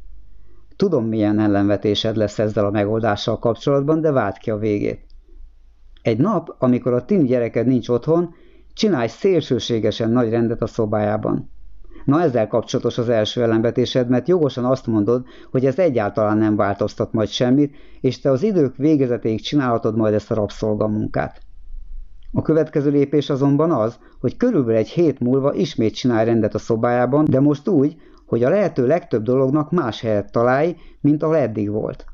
Tudom, 0.76 1.06
milyen 1.06 1.40
ellenvetésed 1.40 2.16
lesz 2.16 2.40
ezzel 2.40 2.66
a 2.66 2.72
megoldással 2.72 3.40
kapcsolatban, 3.40 4.02
de 4.02 4.12
vált 4.12 4.38
ki 4.38 4.52
a 4.52 4.58
végét. 4.58 5.06
Egy 6.02 6.18
nap, 6.18 6.56
amikor 6.58 6.94
a 6.94 7.06
tini 7.06 7.28
gyereked 7.28 7.68
nincs 7.68 7.90
otthon, 7.90 8.34
csinálj 8.74 9.08
szélsőségesen 9.08 10.10
nagy 10.12 10.30
rendet 10.30 10.62
a 10.62 10.68
szobájában. 10.68 11.50
Na 12.06 12.22
ezzel 12.22 12.48
kapcsolatos 12.48 12.98
az 12.98 13.10
első 13.10 13.42
ellenvetésed, 13.42 14.10
mert 14.10 14.28
jogosan 14.28 14.66
azt 14.66 14.88
mondod, 14.88 15.26
hogy 15.52 15.66
ez 15.66 15.80
egyáltalán 15.80 16.38
nem 16.38 16.56
változtat 16.56 17.14
majd 17.14 17.28
semmit, 17.28 17.76
és 18.02 18.20
te 18.20 18.30
az 18.32 18.44
idők 18.44 18.76
végezetéig 18.76 19.42
csinálhatod 19.42 19.96
majd 19.98 20.14
ezt 20.14 20.32
a 20.32 20.36
rabszolgamunkát. 20.36 21.42
A 22.32 22.42
következő 22.42 22.90
lépés 22.90 23.30
azonban 23.30 23.72
az, 23.72 24.00
hogy 24.20 24.38
körülbelül 24.38 24.78
egy 24.78 24.90
hét 24.90 25.20
múlva 25.20 25.54
ismét 25.54 25.94
csinálj 25.94 26.26
rendet 26.26 26.54
a 26.54 26.60
szobájában, 26.60 27.26
de 27.30 27.40
most 27.40 27.68
úgy, 27.68 27.96
hogy 28.32 28.44
a 28.44 28.50
lehető 28.50 28.88
legtöbb 28.88 29.24
dolognak 29.24 29.72
más 29.72 30.02
helyet 30.02 30.32
találj, 30.32 30.76
mint 31.02 31.24
ahol 31.24 31.38
eddig 31.38 31.70
volt. 31.70 32.06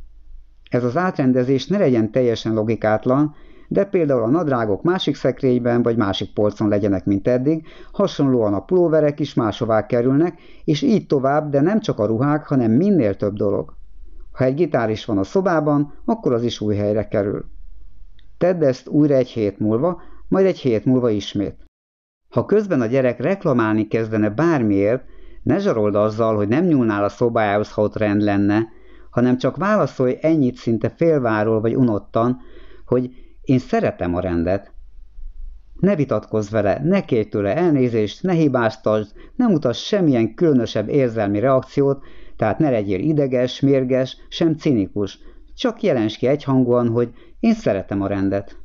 Ez 0.69 0.83
az 0.83 0.97
átrendezés 0.97 1.67
ne 1.67 1.77
legyen 1.77 2.11
teljesen 2.11 2.53
logikátlan, 2.53 3.35
de 3.67 3.85
például 3.85 4.23
a 4.23 4.29
nadrágok 4.29 4.83
másik 4.83 5.15
szekrényben 5.15 5.81
vagy 5.81 5.97
másik 5.97 6.33
polcon 6.33 6.67
legyenek, 6.67 7.05
mint 7.05 7.27
eddig, 7.27 7.67
hasonlóan 7.91 8.53
a 8.53 8.63
pulóverek 8.63 9.19
is 9.19 9.33
máshová 9.33 9.85
kerülnek, 9.85 10.39
és 10.63 10.81
így 10.81 11.07
tovább, 11.07 11.49
de 11.49 11.61
nem 11.61 11.79
csak 11.79 11.99
a 11.99 12.05
ruhák, 12.05 12.47
hanem 12.47 12.71
minél 12.71 13.15
több 13.15 13.33
dolog. 13.33 13.73
Ha 14.31 14.43
egy 14.43 14.55
gitár 14.55 14.89
is 14.89 15.05
van 15.05 15.17
a 15.17 15.23
szobában, 15.23 15.93
akkor 16.05 16.33
az 16.33 16.43
is 16.43 16.61
új 16.61 16.75
helyre 16.75 17.07
kerül. 17.07 17.45
Tedd 18.37 18.63
ezt 18.63 18.87
újra 18.87 19.15
egy 19.15 19.29
hét 19.29 19.59
múlva, 19.59 20.01
majd 20.27 20.45
egy 20.45 20.59
hét 20.59 20.85
múlva 20.85 21.09
ismét. 21.09 21.65
Ha 22.29 22.45
közben 22.45 22.81
a 22.81 22.85
gyerek 22.85 23.19
reklamálni 23.19 23.87
kezdene 23.87 24.29
bármiért, 24.29 25.03
ne 25.47 25.59
zsarold 25.59 25.95
azzal, 25.95 26.35
hogy 26.35 26.47
nem 26.47 26.65
nyúlnál 26.65 27.03
a 27.03 27.09
szobájához, 27.09 27.71
ha 27.71 27.81
ott 27.81 27.97
rend 27.97 28.21
lenne, 28.21 28.67
hanem 29.09 29.37
csak 29.37 29.57
válaszolj 29.57 30.17
ennyit 30.21 30.55
szinte 30.55 30.89
félváról 30.89 31.61
vagy 31.61 31.75
unottan, 31.75 32.37
hogy 32.85 33.09
én 33.41 33.59
szeretem 33.59 34.15
a 34.15 34.19
rendet. 34.19 34.71
Ne 35.79 35.95
vitatkozz 35.95 36.49
vele, 36.49 36.81
ne 36.83 37.01
kérj 37.01 37.29
tőle 37.29 37.55
elnézést, 37.55 38.23
ne 38.23 38.33
hibáztasd, 38.33 39.11
ne 39.35 39.47
mutass 39.47 39.85
semmilyen 39.85 40.33
különösebb 40.33 40.89
érzelmi 40.89 41.39
reakciót, 41.39 42.03
tehát 42.35 42.59
ne 42.59 42.69
legyél 42.69 42.99
ideges, 42.99 43.59
mérges, 43.59 44.17
sem 44.29 44.55
cinikus, 44.55 45.19
csak 45.55 45.81
jelens 45.81 46.17
ki 46.17 46.27
egyhangúan, 46.27 46.87
hogy 46.87 47.13
én 47.39 47.53
szeretem 47.53 48.01
a 48.01 48.07
rendet. 48.07 48.57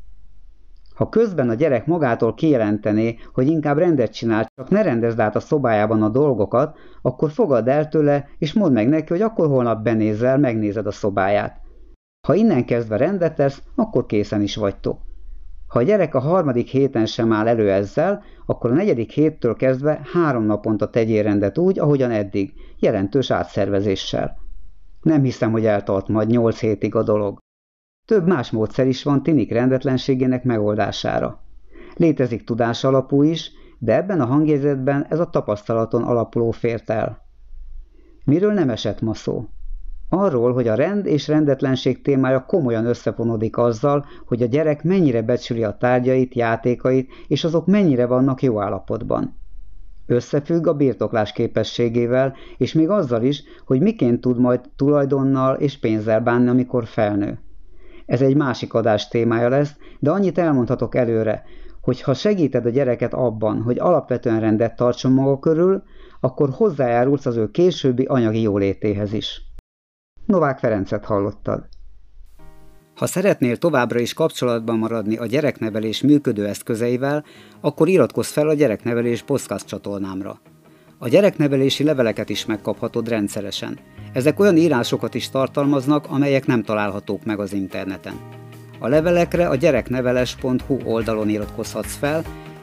Ha 0.95 1.09
közben 1.09 1.49
a 1.49 1.55
gyerek 1.55 1.87
magától 1.87 2.35
kijelentené, 2.35 3.19
hogy 3.35 3.47
inkább 3.47 3.79
rendet 3.79 4.13
csinál, 4.13 4.47
csak 4.55 4.71
ne 4.71 4.83
rendezd 4.83 5.19
át 5.19 5.37
a 5.37 5.41
szobájában 5.41 6.03
a 6.03 6.09
dolgokat, 6.09 6.79
akkor 7.03 7.31
fogadd 7.31 7.69
el 7.69 7.89
tőle, 7.89 8.29
és 8.39 8.53
mondd 8.53 8.73
meg 8.73 8.89
neki, 8.89 9.09
hogy 9.09 9.23
akkor 9.23 9.47
holnap 9.47 9.83
benézel, 9.83 10.39
megnézed 10.39 10.87
a 10.87 10.91
szobáját. 10.91 11.61
Ha 12.27 12.35
innen 12.35 12.65
kezdve 12.65 12.97
rendet 12.97 13.35
tesz, 13.35 13.63
akkor 13.75 14.07
készen 14.07 14.43
is 14.43 14.57
vagytok. 14.57 14.99
Ha 15.67 15.79
a 15.79 15.83
gyerek 15.83 16.15
a 16.15 16.21
harmadik 16.21 16.69
héten 16.69 17.07
sem 17.07 17.33
áll 17.33 17.49
elő 17.49 17.71
ezzel, 17.71 18.23
akkor 18.47 18.71
a 18.71 18.75
negyedik 18.75 19.11
héttől 19.11 19.57
kezdve 19.57 20.01
három 20.13 20.45
naponta 20.45 20.91
tegyél 20.91 21.23
rendet 21.23 21.59
úgy, 21.59 21.79
ahogyan 21.79 22.11
eddig, 22.11 22.53
jelentős 22.79 23.31
átszervezéssel. 23.31 24.37
Nem 25.03 25.23
hiszem, 25.23 25.51
hogy 25.51 25.67
eltart 25.67 26.09
majd 26.09 26.29
nyolc 26.29 26.59
hétig 26.59 26.95
a 26.95 27.03
dolog. 27.03 27.39
Több 28.05 28.27
más 28.27 28.51
módszer 28.51 28.87
is 28.87 29.03
van 29.03 29.23
tinik 29.23 29.53
rendetlenségének 29.53 30.45
megoldására. 30.45 31.41
Létezik 31.95 32.45
tudás 32.45 32.85
alapú 32.85 33.23
is, 33.23 33.53
de 33.79 33.97
ebben 33.97 34.21
a 34.21 34.25
hangjegyzetben 34.25 35.07
ez 35.09 35.19
a 35.19 35.31
tapasztalaton 35.31 36.03
alapuló 36.03 36.51
fért 36.51 36.91
el. 36.91 37.23
Miről 38.25 38.53
nem 38.53 38.71
esett 38.71 39.01
ma 39.01 39.15
szó? 39.15 39.47
Arról, 40.09 40.53
hogy 40.53 40.69
a 40.69 40.75
rend 40.75 41.07
és 41.07 41.29
rendetlenség 41.29 42.03
témája 42.03 42.45
komolyan 42.45 42.87
összefonódik 42.87 43.57
azzal, 43.57 44.07
hogy 44.27 44.43
a 44.43 44.47
gyerek 44.47 44.83
mennyire 44.83 45.23
becsüli 45.23 45.65
a 45.65 45.77
tárgyait, 45.77 46.35
játékait, 46.35 47.11
és 47.29 47.45
azok 47.45 47.67
mennyire 47.67 48.07
vannak 48.07 48.43
jó 48.43 48.61
állapotban. 48.61 49.37
Összefügg 50.07 50.67
a 50.67 50.75
birtoklás 50.75 51.33
képességével, 51.33 52.35
és 52.57 52.73
még 52.73 52.89
azzal 52.89 53.23
is, 53.23 53.43
hogy 53.67 53.81
miként 53.81 54.21
tud 54.21 54.39
majd 54.39 54.61
tulajdonnal 54.77 55.55
és 55.55 55.79
pénzzel 55.79 56.21
bánni, 56.21 56.49
amikor 56.49 56.85
felnő. 56.87 57.39
Ez 58.13 58.21
egy 58.21 58.37
másik 58.37 58.75
adás 58.75 59.09
témája 59.09 59.49
lesz, 59.49 59.77
de 59.99 60.11
annyit 60.11 60.39
elmondhatok 60.39 60.95
előre, 60.95 61.45
hogy 61.81 62.01
ha 62.01 62.15
segíted 62.15 62.67
a 62.67 62.71
gyereket 62.71 63.15
abban, 63.15 63.63
hogy 63.63 63.79
alapvetően 63.79 64.41
rendet 64.41 64.77
tartson 64.77 65.13
maga 65.13 65.39
körül, 65.39 65.83
akkor 66.21 66.51
hozzájárulsz 66.51 67.27
az 67.27 67.37
ő 67.37 67.51
későbbi 67.51 68.05
anyagi 68.05 68.41
jólétéhez 68.41 69.13
is. 69.13 69.43
Novák 70.27 70.59
Ferencet 70.59 71.05
hallottad. 71.05 71.69
Ha 72.97 73.07
szeretnél 73.07 73.57
továbbra 73.57 73.99
is 73.99 74.15
kapcsolatban 74.15 74.79
maradni 74.79 75.17
a 75.17 75.27
gyereknevelés 75.27 76.03
működő 76.03 76.47
eszközeivel, 76.47 77.25
akkor 77.61 77.89
iratkozz 77.89 78.31
fel 78.31 78.49
a 78.49 78.55
Gyereknevelés 78.55 79.23
podcast 79.23 79.67
csatornámra. 79.67 80.41
A 80.99 81.09
gyereknevelési 81.09 81.85
leveleket 81.85 82.29
is 82.29 82.47
megkaphatod 82.47 83.09
rendszeresen. 83.09 83.79
Ezek 84.13 84.41
olyan 84.41 84.57
írásokat 84.57 85.15
is 85.15 85.29
tartalmaznak, 85.29 86.07
amelyek 86.09 86.47
nem 86.47 86.63
találhatók 86.63 87.25
meg 87.25 87.41
az 87.41 87.53
interneten. 87.53 88.15
A 88.79 88.89
levelekre 88.89 89.49
a 89.49 89.55
gyerekneveles.hu 89.55 90.79
oldalon 90.85 91.29
iratkozhatsz 91.29 91.97
fel, 91.97 92.23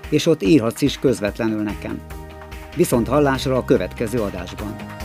és 0.09 0.25
ott 0.25 0.43
írhatsz 0.43 0.81
is 0.81 0.99
közvetlenül 0.99 1.61
nekem. 1.61 2.01
Viszont 2.75 3.07
hallásra 3.07 3.57
a 3.57 3.65
következő 3.65 4.21
adásban. 4.21 4.98